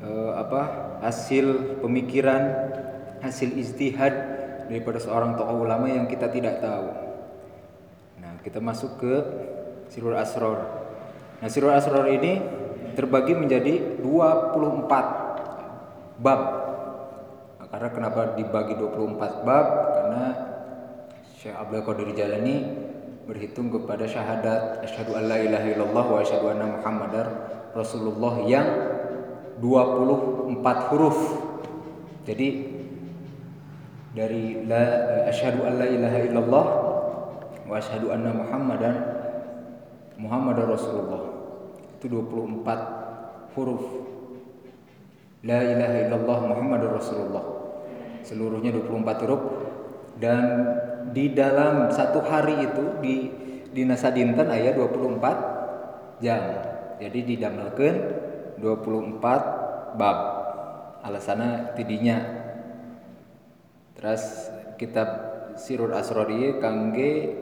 [0.02, 0.62] eh, apa
[1.06, 2.42] hasil pemikiran
[3.22, 4.16] hasil istihad
[4.66, 6.90] daripada seorang tokoh ulama yang kita tidak tahu
[8.18, 9.14] nah kita masuk ke
[9.94, 10.83] Sirul Asror.
[11.44, 12.40] Nah, Sirul Asror ini
[12.96, 16.42] terbagi menjadi 24 bab.
[17.60, 19.68] Nah, karena kenapa dibagi 24 bab?
[19.92, 20.24] Karena
[21.36, 22.64] Syekh Abdul Qadir Jalani
[23.28, 27.28] berhitung kepada syahadat asyhadu alla ilaha illallah wa asyhadu anna muhammadar
[27.76, 28.68] rasulullah yang
[29.60, 31.20] 24 huruf.
[32.24, 32.72] Jadi
[34.16, 34.84] dari la
[35.28, 36.66] asyhadu alla ilaha illallah
[37.68, 39.24] wa asyhadu anna muhammadan
[40.18, 41.33] Muhammad Rasulullah
[42.04, 43.84] itu 24 huruf.
[45.48, 47.46] La ilaha illallah Muhammad Rasulullah.
[48.28, 49.44] Seluruhnya 24 huruf.
[50.20, 50.44] Dan
[51.16, 53.16] di dalam satu hari itu di
[53.72, 56.44] di nasa dinten ayat 24 jam.
[57.00, 57.96] Jadi didamelkeun
[58.60, 60.18] 24 bab.
[61.04, 62.20] Alasannya tidinya.
[63.96, 65.08] Terus kitab
[65.56, 67.36] Sirur Asrori kangge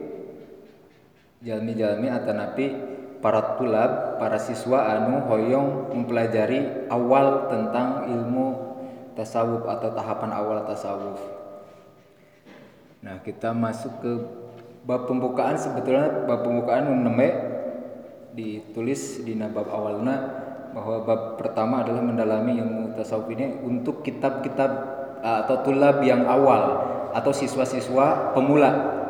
[1.41, 2.90] jalmi-jalmi atau napi
[3.21, 8.77] para tulab, para siswa anu hoyong mempelajari awal tentang ilmu
[9.13, 11.21] tasawuf atau tahapan awal tasawuf.
[13.01, 14.12] Nah, kita masuk ke
[14.86, 17.29] bab pembukaan sebetulnya bab pembukaan neme
[18.34, 20.17] ditulis di bab awalnya
[20.73, 24.71] bahwa bab pertama adalah mendalami ilmu tasawuf ini untuk kitab-kitab
[25.21, 29.00] atau tulab yang awal atau siswa-siswa pemula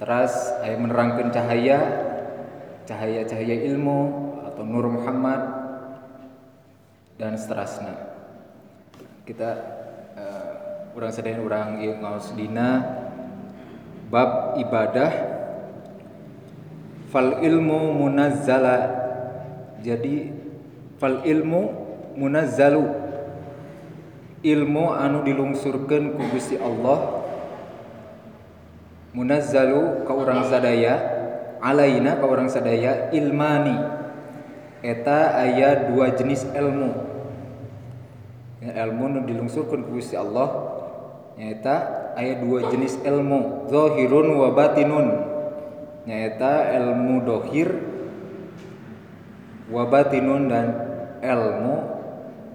[0.00, 0.32] Teras
[0.64, 2.08] ayat menerangkan cahaya
[2.88, 4.00] cahaya-cahaya ilmu
[4.48, 5.44] atau nur Muhammad
[7.20, 8.16] dan seterusnya.
[9.28, 9.50] Kita
[10.16, 12.80] uh, orang sedang orang ieu ngaos dina.
[14.08, 15.12] Bab ibadah.
[17.12, 18.88] Fal ilmu munazzala.
[19.84, 20.32] Jadi
[20.96, 21.62] fal ilmu
[22.16, 22.88] munazzalu.
[24.40, 27.19] Ilmu anu dilungsurkan ku Gusti Allah
[29.10, 31.20] munazzalu ka urang sadaya
[31.60, 33.76] alaina ka orang sadaya ilmani.
[34.80, 36.90] Eta aya dua jenis ilmu.
[38.64, 40.48] Ya, ilmu nu dilungsurkeun ku Gusti Allah
[41.36, 41.76] nyaeta
[42.16, 45.08] aya dua jenis ilmu zahirun wa batinun.
[46.08, 47.68] Nyaeta ilmu dohir
[49.68, 50.66] wa batinun dan
[51.20, 51.76] ilmu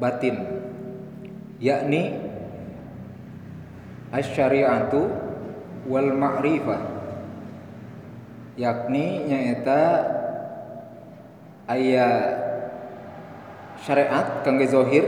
[0.02, 0.36] batin.
[1.62, 2.18] Yakni
[4.10, 5.25] asyariatu
[5.86, 6.82] wal ma'rifah.
[8.56, 9.84] Yakni nyaeta
[11.68, 12.08] aya
[13.84, 15.06] syariat kangge zohir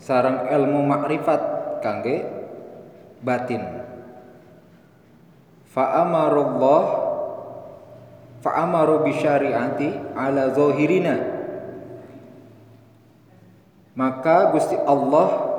[0.00, 1.42] sarang ilmu makrifat
[1.84, 2.24] kangge
[3.20, 3.62] batin.
[5.68, 6.84] Fa amarullah
[8.40, 11.36] fa amaru bi syariati ala zohirina.
[13.96, 15.52] Maka Gusti Allah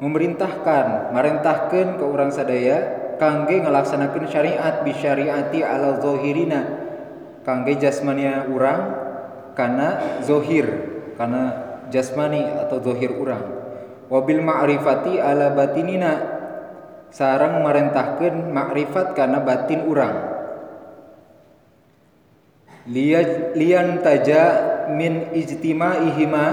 [0.00, 6.60] memerintahkan merintahkan ke orang sadaya kangge ngelaksanakan syariat bi syariati ala zohirina.
[7.44, 8.80] Kangge jasmania orang
[9.52, 10.66] karena zohir
[11.14, 11.42] karena
[11.92, 13.44] jasmani atau zohir orang
[14.08, 16.32] wabil ma'rifati ala batinina.
[17.14, 20.34] Sarang merintahkan makrifat karena batin orang
[22.90, 24.42] lian taja
[24.92, 26.44] min ijtima'ihima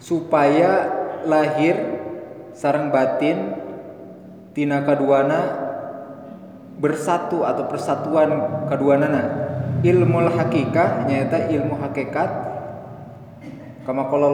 [0.00, 0.88] supaya
[1.28, 1.76] lahir
[2.56, 3.52] sarang batin
[4.58, 5.70] tina kaduana
[6.82, 9.46] bersatu atau persatuan kaduanana.
[9.86, 12.50] Ilmu hakikah nyata ilmu hakikat.
[13.86, 14.28] Kama qala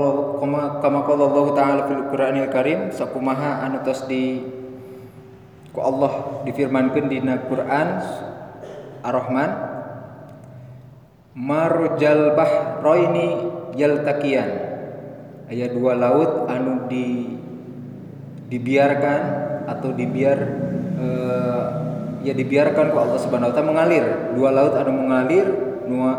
[0.80, 4.40] kama qala Allah taala fil Qur'anil Karim sakumaha anu tos di
[5.76, 8.00] ku Allah difirmankeun dina Quran
[9.04, 9.50] Ar-Rahman
[11.36, 13.28] marjal bahraini
[13.76, 14.50] yaltaqiyan.
[15.52, 17.36] Ayat dua laut anu di
[18.48, 20.38] dibiarkan atau dibiar
[21.00, 21.64] uh,
[22.24, 24.04] ya dibiarkan ku Allah Subhanahu wa taala mengalir.
[24.36, 25.46] Dua laut anu mengalir
[25.84, 26.10] dua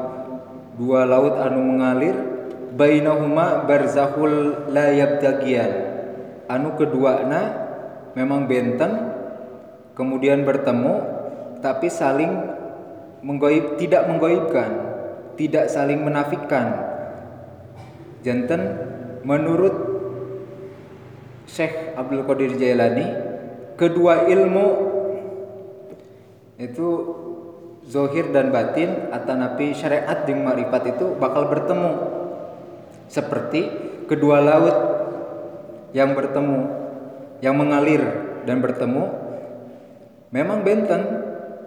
[0.77, 2.15] dua laut anu mengalir
[2.75, 5.71] bainahuma barzahul la yabtagian
[6.51, 7.65] anu keduana
[8.13, 9.15] memang benteng
[9.95, 10.93] kemudian bertemu
[11.63, 12.35] tapi saling
[13.25, 14.95] menggoib tidak menggoibkan
[15.35, 16.95] tidak saling menafikan.
[18.23, 18.61] Jantan
[19.21, 19.75] menurut
[21.45, 23.05] Syekh Abdul Qadir Jailani
[23.75, 24.67] kedua ilmu
[26.55, 26.87] itu
[27.85, 31.91] zohir dan batin atau napi syariat dan marifat itu bakal bertemu.
[33.05, 33.69] Seperti
[34.09, 34.77] kedua laut
[35.93, 36.59] yang bertemu
[37.43, 38.01] yang mengalir
[38.47, 39.03] dan bertemu
[40.33, 41.01] memang benten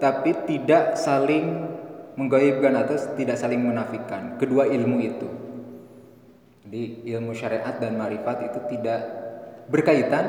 [0.02, 1.70] tapi tidak saling
[2.18, 5.28] menggaibkan atau tidak saling menafikan kedua ilmu itu.
[6.66, 9.00] Jadi ilmu syariat dan marifat itu tidak
[9.70, 10.24] berkaitan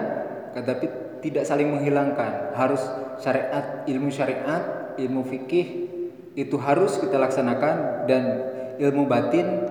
[0.54, 2.56] tetapi tidak saling menghilangkan.
[2.56, 2.82] Harus
[3.20, 5.68] syariat, ilmu syariat, ilmu fikih
[6.36, 8.24] itu harus kita laksanakan dan
[8.80, 9.68] ilmu batin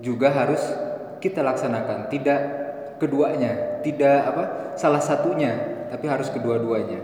[0.00, 0.60] juga harus
[1.20, 2.08] kita laksanakan.
[2.08, 2.40] Tidak
[2.98, 4.44] keduanya, tidak apa?
[4.78, 5.58] salah satunya,
[5.90, 7.02] tapi harus kedua-duanya.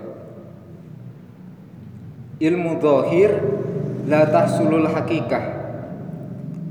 [2.38, 3.30] Ilmu zahir
[4.06, 5.64] la tahsulul hakikah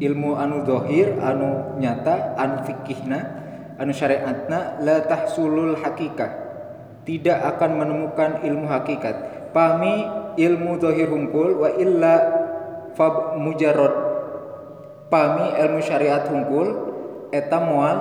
[0.03, 3.19] ilmu anu dohir anu nyata anu fikihna
[3.79, 6.42] anu syariatna la tahsulul hakikah
[7.03, 9.15] tidak akan menemukan ilmu hakikat.
[9.51, 10.07] Pami
[10.39, 12.15] ilmu dohir hungkul wa illa
[12.95, 13.93] fab mujarrad.
[15.11, 16.67] Pami ilmu syariat hungkul
[17.29, 17.97] eta moal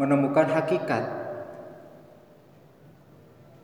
[0.00, 1.04] menemukan hakikat.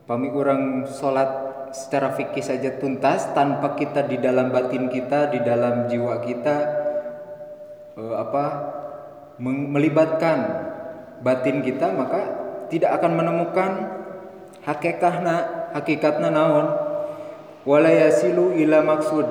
[0.03, 5.89] Pami orang sholat secara fikih saja tuntas tanpa kita di dalam batin kita di dalam
[5.89, 6.57] jiwa kita
[7.97, 8.45] uh, apa
[9.41, 10.69] melibatkan
[11.25, 12.21] batin kita maka
[12.69, 13.71] tidak akan menemukan
[14.63, 16.67] hakikatna hakikatna naon?
[17.63, 19.27] Wala yasilu ila maksud.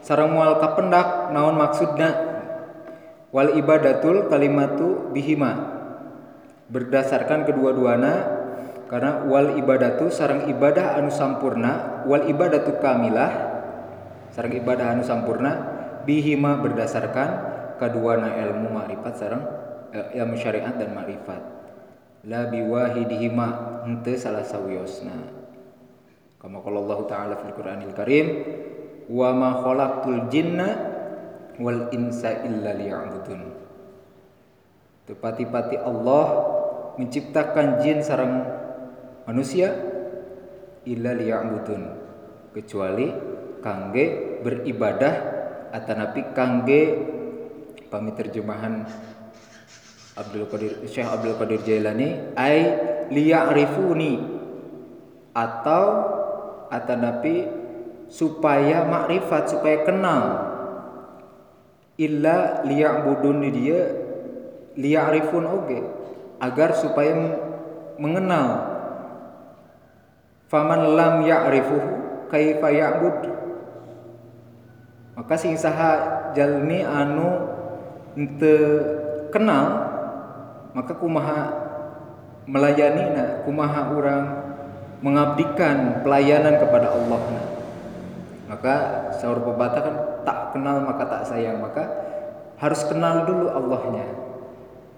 [0.00, 2.08] Sareng moal kapendak naon maksudna?
[3.28, 5.76] Wal ibadatul kalimatu bihima.
[6.72, 8.38] Berdasarkan kedua-duana
[8.88, 13.32] karena wal ibadatu sarang ibadah anu sampurna wal ibadatu kamilah
[14.32, 15.52] sarang ibadah anu sampurna
[16.08, 17.28] bihima berdasarkan
[17.76, 19.44] keduana ilmu makrifat sareng
[19.92, 21.40] eh, ilmu syariat dan makrifat.
[22.26, 25.16] La biwahidihima henteu salah sawiosna.
[26.36, 28.26] Kama qala Allah taala fil Qur'anil Karim
[29.08, 30.68] wa ma khalaqtul jinna
[31.56, 33.40] wal insa illa liya'budun.
[35.08, 36.24] Tepati-pati Allah
[37.00, 38.44] menciptakan jin sarang
[39.24, 39.72] manusia
[40.84, 41.82] illa liya'budun
[42.52, 43.08] kecuali
[43.64, 45.14] kangge beribadah
[45.72, 46.82] atanapi kangge
[47.88, 48.84] pami terjemahan
[50.18, 54.38] Abdul Qadir Syekh Abdul Qadir Jailani ai liya'rifuni.
[55.36, 55.86] Atau
[56.72, 57.46] atanapi
[58.08, 60.22] supaya makrifat supaya kenal.
[61.98, 63.80] Illa liya'budun dia
[64.78, 65.80] liya'rifun oge
[66.38, 67.14] agar supaya
[67.98, 68.78] mengenal.
[70.48, 71.90] Faman lam ya'rifuhu
[72.32, 73.18] kaifa ya'bud?
[75.18, 77.50] Maka sing saha jalmi anu
[78.14, 78.54] ente
[79.34, 79.66] kenal
[80.72, 81.67] maka kumaha
[82.48, 84.24] melayani na kumaha orang
[85.04, 87.42] mengabdikan pelayanan kepada Allah na.
[88.48, 88.74] maka
[89.20, 91.60] sahur pepatah kan tak kenal maka tak sayang.
[91.60, 91.84] Maka
[92.56, 94.08] harus kenal dulu Allahnya.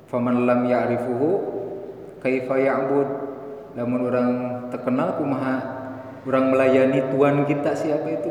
[0.06, 1.28] Faman lam ya'rifuhu
[2.22, 3.08] kaifa ya'bud?
[3.74, 4.30] Namun orang
[4.70, 5.78] terkenal kumaha?
[6.26, 8.30] Orang melayani Tuhan kita siapa itu?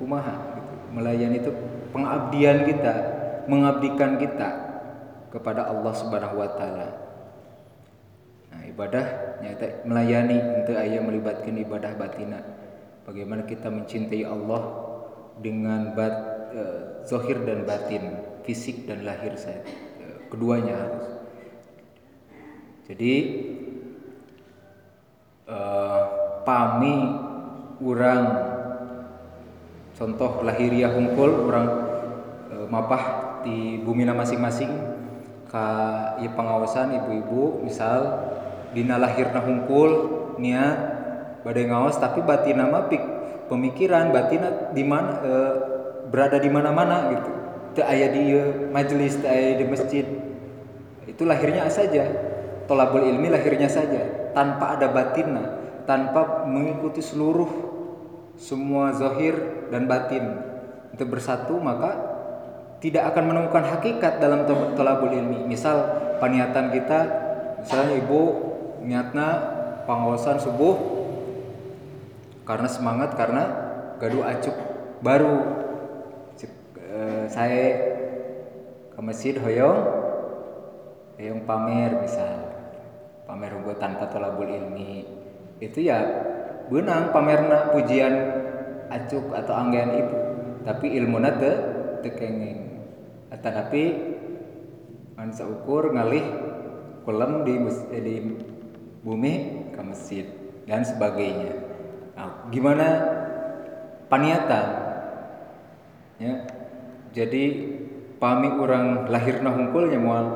[0.00, 0.60] Kumaha?
[0.92, 1.52] Melayani itu
[1.92, 2.94] pengabdian kita
[3.46, 4.48] mengabdikan kita
[5.28, 7.05] kepada Allah Subhanahu wa taala.
[8.76, 12.44] Ibadah nyata melayani untuk ayah melibatkan ibadah batina.
[13.08, 14.62] Bagaimana kita mencintai Allah
[15.40, 16.14] dengan bat
[16.52, 19.64] uh, zohir dan batin, fisik dan lahir saya.
[19.96, 21.08] Uh, keduanya harus.
[22.84, 23.14] Jadi
[25.48, 26.02] uh,
[26.44, 26.96] pami
[27.80, 28.24] orang
[29.96, 31.68] contoh lahiriah hungkul orang
[32.52, 33.04] uh, mapah
[33.40, 34.96] di bumi masing-masing
[36.20, 38.28] ya pengawasan ibu-ibu misal
[38.72, 39.90] dina lahirna hungkul
[40.42, 40.78] niat
[41.46, 43.02] badai ngawas tapi batin nama pik
[43.46, 45.32] pemikiran batina di mana e,
[46.10, 47.30] berada di mana-mana gitu.
[47.76, 48.32] Teu aya di
[48.72, 50.06] majelis teu di masjid.
[51.06, 52.08] Itu lahirnya saja.
[52.66, 54.32] Tolabul ilmi lahirnya saja.
[54.34, 55.44] Tanpa ada batinna
[55.86, 57.48] tanpa mengikuti seluruh
[58.36, 60.42] semua zahir dan batin.
[60.92, 61.94] Itu bersatu maka
[62.82, 64.44] tidak akan menemukan hakikat dalam
[64.74, 65.46] tolabul ilmi.
[65.46, 65.78] Misal
[66.18, 67.00] paniatan kita,
[67.62, 68.20] misalnya ibu
[68.84, 69.28] niatnya
[69.86, 70.76] pengawasan subuh
[72.46, 73.44] karena semangat karena
[74.02, 74.56] gaduh acuk
[75.00, 75.64] baru.
[76.86, 77.64] E, saya
[78.94, 79.80] ke masjid hoyong
[81.20, 82.56] hoyong pamer misal
[83.28, 85.04] pamer gue tanpa tolabul ilmi.
[85.60, 86.00] Itu ya
[86.72, 88.14] benang pamerna pujian
[88.88, 90.16] acuk atau anggayan itu
[90.66, 91.52] tapi ilmu nate
[92.02, 92.82] tekengeng.
[93.30, 93.82] Tetapi
[95.14, 96.26] man ukur ngalih
[97.06, 97.54] kolam di
[97.94, 98.14] eh, di
[99.06, 100.26] bumi ke masjid
[100.66, 101.54] dan sebagainya.
[102.18, 102.86] Nah, gimana
[104.10, 104.66] paniatan?
[106.18, 106.34] Ya.
[107.14, 107.44] Jadi
[108.18, 110.26] pami orang lahir hungkulnya mual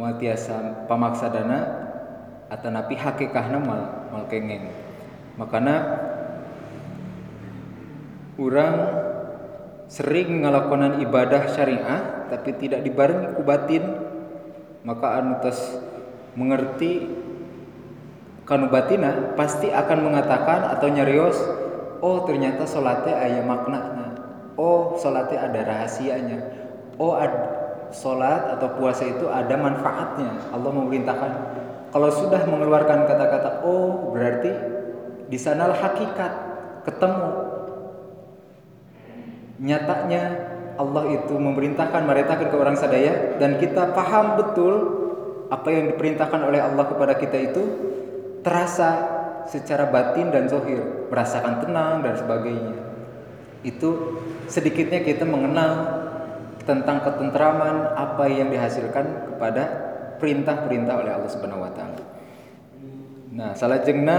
[0.00, 1.60] mual tiasa pamaksadana
[2.48, 4.72] atau napi hakikahna mal mal kengeng.
[5.36, 5.76] Makanya
[8.40, 8.74] orang
[9.92, 13.84] sering ngelakonan ibadah syariah tapi tidak dibarengi kubatin
[14.82, 15.78] maka anu tes
[16.34, 17.06] mengerti
[18.46, 21.34] kanu batina pasti akan mengatakan atau nyarios
[21.98, 24.16] oh ternyata solatnya ayah maknanya.
[24.54, 26.38] Oh solatnya ada rahasianya.
[26.96, 27.34] Oh ad,
[27.92, 30.54] solat atau puasa itu ada manfaatnya.
[30.54, 31.32] Allah memerintahkan.
[31.90, 34.52] Kalau sudah mengeluarkan kata-kata oh berarti
[35.26, 36.32] di sanalah hakikat
[36.86, 37.30] ketemu.
[39.56, 40.22] Nyatanya
[40.76, 44.74] Allah itu memerintahkan mereka ke orang sadaya dan kita paham betul
[45.48, 47.62] apa yang diperintahkan oleh Allah kepada kita itu
[48.46, 48.90] terasa
[49.50, 52.78] secara batin dan zohir merasakan tenang dan sebagainya
[53.66, 56.06] itu sedikitnya kita mengenal
[56.62, 59.64] tentang ketentraman apa yang dihasilkan kepada
[60.22, 62.02] perintah-perintah oleh Allah Subhanahu wa taala.
[63.34, 64.18] Nah, salah jengna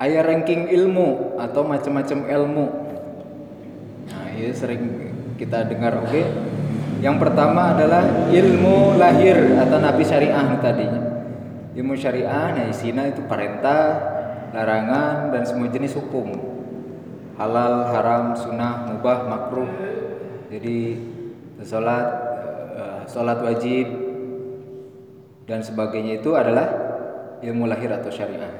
[0.00, 2.66] ayah ranking ilmu atau macam-macam ilmu
[4.42, 4.82] ya sering
[5.38, 6.26] kita dengar oke okay?
[6.98, 11.21] yang pertama adalah ilmu lahir atau nabi syariah tadinya
[11.72, 13.96] ilmu syariah nah isina itu perintah
[14.52, 16.28] larangan dan semua jenis hukum.
[17.40, 19.72] Halal haram sunnah mubah makruh.
[20.52, 21.00] Jadi
[21.64, 22.06] sholat
[22.76, 23.88] eh, sholat wajib
[25.48, 26.68] dan sebagainya itu adalah
[27.40, 28.52] ilmu lahir atau syariah.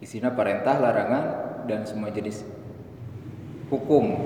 [0.00, 1.24] Isina perintah larangan
[1.68, 2.48] dan semua jenis
[3.68, 4.16] hukum.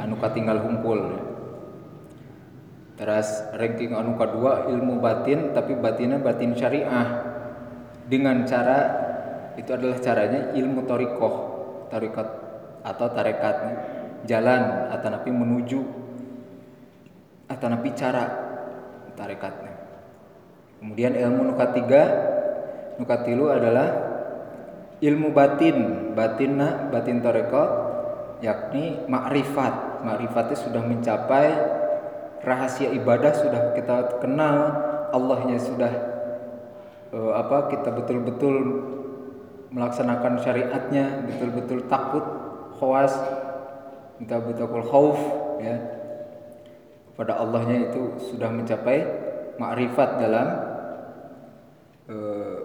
[0.00, 1.33] Anu katinggal hunkul
[2.94, 3.26] terus
[3.58, 7.34] ranking anu kedua ilmu batin tapi batinnya batin syariah.
[8.04, 8.78] Dengan cara
[9.56, 11.34] itu adalah caranya ilmu torikoh
[11.90, 12.28] tarikat
[12.84, 13.56] atau tarekat.
[14.24, 15.80] Jalan atau napi menuju
[17.44, 18.24] atau napi cara
[19.12, 19.72] tarekatnya.
[20.80, 22.02] Kemudian ilmu nuka tiga
[22.96, 23.88] nuka tilu adalah
[25.00, 25.76] ilmu batin.
[26.16, 27.68] Batinna batin tarekat
[28.40, 30.04] yakni makrifat.
[30.04, 31.48] Makrifatnya sudah mencapai
[32.42, 34.56] rahasia ibadah sudah kita kenal,
[35.14, 35.92] Allahnya sudah
[37.14, 38.56] uh, apa kita betul-betul
[39.70, 42.22] melaksanakan syariatnya betul-betul takut
[42.78, 43.14] khawas
[44.18, 45.18] minta betul khauf
[45.58, 45.82] ya
[47.14, 49.06] pada Allahnya itu sudah mencapai
[49.58, 50.48] makrifat dalam
[52.10, 52.58] uh,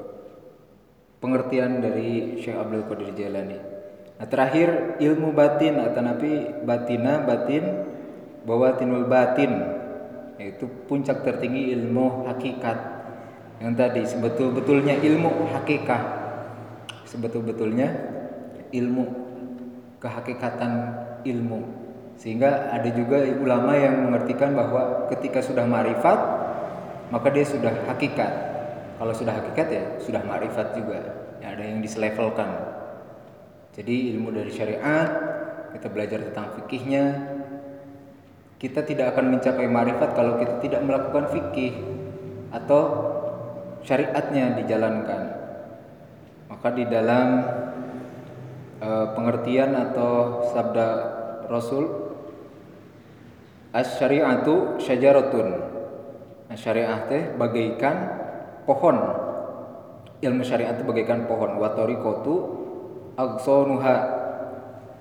[1.22, 3.60] pengertian dari Syekh Abdul Qadir Jailani.
[4.20, 7.89] Nah, terakhir ilmu batin atau nabi batina batin
[8.50, 9.54] bawatinul batin
[10.42, 12.98] yaitu puncak tertinggi ilmu hakikat.
[13.62, 16.20] Yang tadi sebetul-betulnya ilmu hakikat
[17.10, 17.88] sebetul-betulnya
[18.70, 19.06] ilmu
[19.98, 20.72] kehakikatan
[21.26, 21.60] ilmu.
[22.16, 26.20] Sehingga ada juga ulama yang mengertikan bahwa ketika sudah marifat
[27.10, 28.32] maka dia sudah hakikat.
[29.00, 31.00] Kalau sudah hakikat ya sudah marifat juga.
[31.40, 32.48] Ya, ada yang diselevelkan.
[33.74, 35.08] Jadi ilmu dari syariat
[35.72, 37.04] kita belajar tentang fikihnya
[38.60, 41.80] kita tidak akan mencapai marifat kalau kita tidak melakukan fikih
[42.52, 42.82] atau
[43.88, 45.24] syariatnya dijalankan.
[46.52, 47.28] Maka di dalam
[48.84, 50.88] uh, pengertian atau sabda
[51.48, 51.88] Rasul
[53.72, 55.48] as-syari'atu syajaratun.
[56.52, 57.96] Nah, syariah teh bagaikan
[58.68, 58.98] pohon.
[60.20, 61.56] Ilmu syariat itu bagaikan pohon.
[62.04, 62.36] Kotu
[63.16, 63.98] agsonuha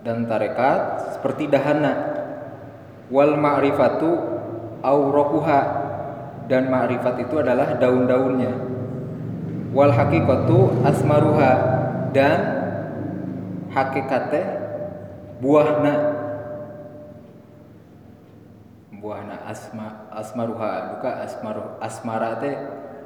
[0.06, 2.17] dan tarekat seperti dahana
[3.08, 4.10] wal ma'rifatu
[4.84, 5.60] aurokuha
[6.48, 8.52] dan ma'rifat itu adalah daun-daunnya.
[9.76, 11.52] Wal hakikatu asmaruha.
[12.08, 12.40] Dan
[13.68, 14.44] hakikatnya
[15.44, 15.94] buahna.
[18.96, 20.96] Buahna asma asmaruha.
[20.96, 22.56] Duka asmaru asmara teh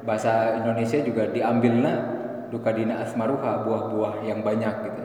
[0.07, 2.23] bahasa Indonesia juga diambilna
[2.55, 5.05] duka dina asmaruha buah-buah yang banyak gitu.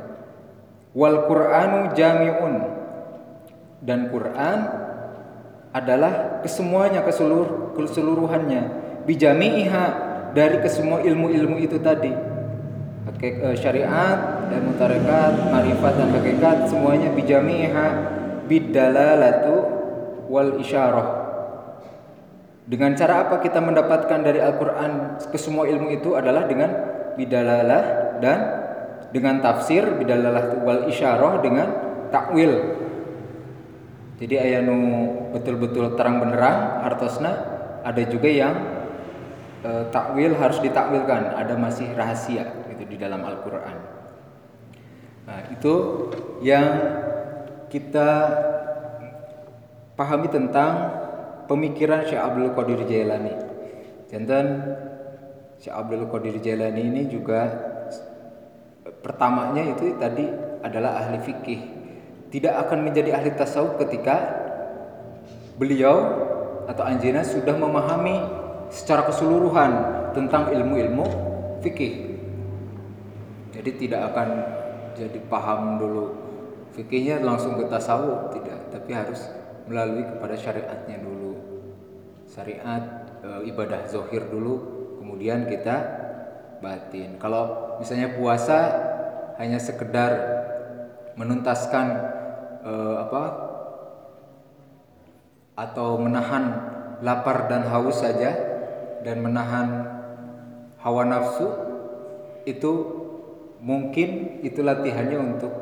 [0.94, 2.56] Wal qur'anu jami'un.
[3.82, 4.87] Dan Quran
[5.78, 8.62] adalah kesemuanya ke seluruh keseluruhannya.
[9.06, 9.86] Bijami'iha
[10.34, 12.12] dari kesemua ilmu-ilmu itu tadi.
[13.18, 17.88] Eh, syariat dan mutarekat marifat dan hakikat semuanya bijami'iha
[18.46, 19.56] bidalalatu
[20.30, 21.26] wal isyarah.
[22.68, 26.70] Dengan cara apa kita mendapatkan dari Al-Quran ke semua ilmu itu adalah dengan
[27.16, 27.84] bidalalah
[28.20, 28.38] dan
[29.16, 31.68] dengan tafsir bidalalah wal isyarah dengan
[32.12, 32.54] takwil
[34.18, 34.78] jadi ayah nu
[35.34, 37.32] betul-betul terang benderang artosna
[37.86, 38.56] ada juga yang
[39.62, 43.78] e, takwil harus ditakwilkan ada masih rahasia gitu di dalam Al-Quran
[45.28, 45.74] nah itu
[46.42, 46.66] yang
[47.68, 48.10] kita
[49.98, 50.72] pahami tentang
[51.50, 53.34] pemikiran Syekh Abdul Qadir Jailani.
[54.08, 54.46] Jantan
[55.58, 57.50] Syekh Abdul Qadir Jailani ini juga
[59.02, 60.28] pertamanya itu tadi
[60.62, 61.62] adalah ahli fikih.
[62.28, 64.20] Tidak akan menjadi ahli tasawuf ketika
[65.56, 65.96] beliau
[66.68, 68.20] atau Anjina sudah memahami
[68.68, 69.72] secara keseluruhan
[70.12, 71.06] tentang ilmu-ilmu
[71.64, 72.20] fikih.
[73.56, 74.28] Jadi tidak akan
[75.00, 76.28] jadi paham dulu
[76.78, 79.26] fikihnya langsung ke tasawuf tidak, tapi harus
[79.66, 81.34] melalui kepada syariatnya dulu.
[82.30, 84.62] Syariat e, ibadah zohir dulu
[85.02, 85.76] kemudian kita
[86.60, 87.18] batin.
[87.18, 88.60] Kalau misalnya puasa
[89.42, 90.12] hanya sekedar
[91.18, 92.17] menuntaskan
[92.68, 93.24] e, apa
[95.56, 96.44] atau menahan
[97.00, 98.36] lapar dan haus saja
[99.08, 99.88] dan menahan
[100.84, 101.48] hawa nafsu
[102.44, 102.72] itu
[103.64, 105.54] mungkin itu latihannya untuk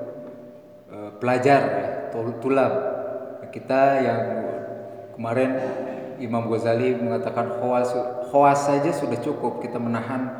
[0.90, 1.88] e, pelajar ya
[2.42, 2.74] tulab
[3.56, 4.22] kita yang
[5.16, 5.52] kemarin
[6.20, 7.92] Imam Ghazali mengatakan khawas
[8.32, 10.32] khawas saja sudah cukup kita menahan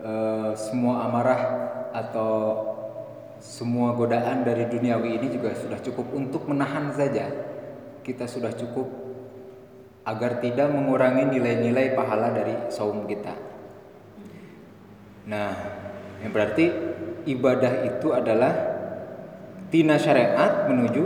[0.00, 1.40] uh, semua amarah
[1.92, 2.32] atau
[3.42, 7.26] semua godaan dari duniawi ini juga sudah cukup untuk menahan saja.
[8.06, 8.86] Kita sudah cukup
[10.06, 13.34] agar tidak mengurangi nilai-nilai pahala dari saum kita.
[15.26, 15.50] Nah,
[16.22, 16.70] yang berarti
[17.26, 18.54] ibadah itu adalah
[19.74, 21.02] tina syariat menuju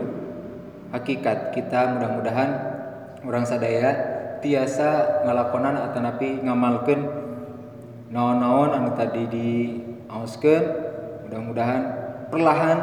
[0.93, 1.97] hakikat kita.
[1.97, 2.51] Mudah-mudahan
[3.24, 3.91] orang sadaya
[4.45, 7.01] tiasa ngalakonan atau napi ngamalkan
[8.12, 9.49] naon-naon anu tadi di
[11.26, 12.79] mudah-mudahan perlahan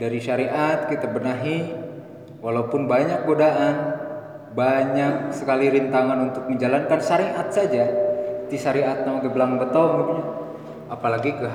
[0.00, 1.70] dari syariat kita benahi
[2.40, 4.00] walaupun banyak godaan
[4.50, 7.86] banyak sekali rintangan untuk menjalankan syariat saja.
[8.50, 10.18] Di syariat nama gebelang betul
[10.90, 11.46] apalagi ke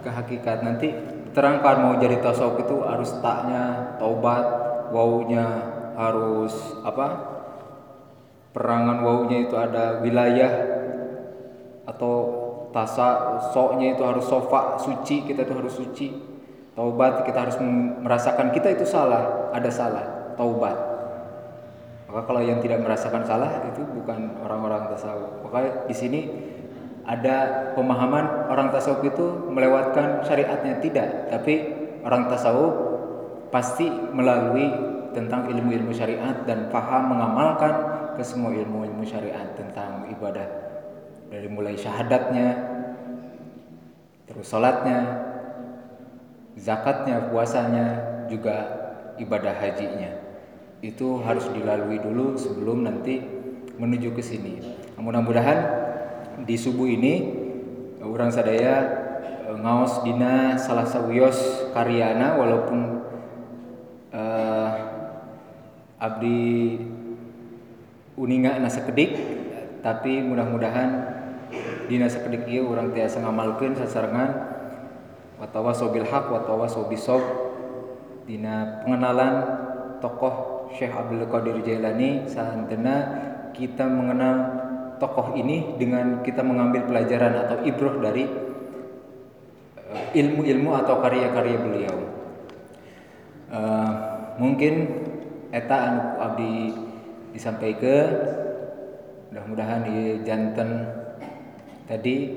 [0.00, 0.64] ke hakikat.
[0.64, 0.88] Nanti
[1.36, 4.44] terangkan mau jadi tasawuf itu harus taknya taubat
[4.88, 5.46] wawunya
[6.00, 7.28] harus apa?
[8.56, 10.52] Perangan wawunya itu ada wilayah
[11.84, 12.14] atau
[12.70, 16.29] tasa soknya itu harus sofa suci kita itu harus suci
[16.74, 17.56] taubat kita harus
[18.00, 20.76] merasakan kita itu salah ada salah taubat.
[22.10, 25.46] Maka kalau yang tidak merasakan salah itu bukan orang-orang tasawuf.
[25.46, 26.20] Maka di sini
[27.06, 31.70] ada pemahaman orang tasawuf itu melewatkan syariatnya tidak, tapi
[32.02, 32.74] orang tasawuf
[33.54, 34.70] pasti melalui
[35.14, 37.74] tentang ilmu-ilmu syariat dan paham mengamalkan
[38.18, 40.46] ke semua ilmu-ilmu syariat tentang ibadah.
[41.30, 42.48] Dari mulai syahadatnya
[44.26, 45.29] terus salatnya
[46.56, 47.86] zakatnya puasanya
[48.26, 48.56] juga
[49.18, 50.10] ibadah hajinya.
[50.80, 53.20] Itu harus dilalui dulu sebelum nanti
[53.76, 54.60] menuju ke sini.
[54.96, 55.58] Mudah-mudahan
[56.44, 57.40] di subuh ini
[58.00, 58.74] orang sadaya
[59.48, 63.04] eh, ngaos dina salah sawiyos karyana walaupun
[64.14, 64.70] uh,
[66.00, 66.80] abdi
[68.16, 69.16] uninga nasa kedik
[69.84, 71.20] tapi mudah-mudahan
[71.88, 74.59] dina sekedik ieu orang tiasa ngamalkeun sasarangan
[75.40, 77.24] watawa sobil hak watawa sobisob
[78.28, 79.34] dina pengenalan
[80.04, 82.96] tokoh Syekh Abdul Qadir Jailani sahantena
[83.56, 84.36] kita mengenal
[85.00, 88.28] tokoh ini dengan kita mengambil pelajaran atau ibroh dari
[89.80, 91.96] eh, ilmu-ilmu atau karya-karya beliau.
[93.50, 93.90] Uh,
[94.38, 94.86] mungkin
[95.50, 96.70] eta anu abdi
[97.34, 98.06] disampaikan
[99.34, 100.86] mudah-mudahan di jantan
[101.90, 102.30] tadi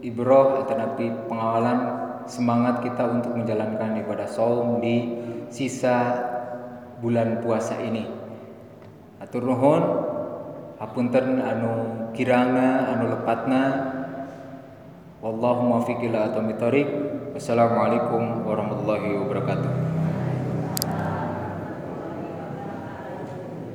[0.00, 0.96] ibroh atau
[1.28, 5.12] pengawalan semangat kita untuk menjalankan ibadah saum di
[5.52, 6.18] sisa
[6.98, 8.08] bulan puasa ini.
[9.20, 9.82] Atur nuhun
[10.80, 11.72] hapunten anu
[12.16, 13.62] kiranga anu lepatna.
[15.24, 16.36] Wallahu muwaffiq ila
[17.34, 19.83] Wassalamualaikum warahmatullahi wabarakatuh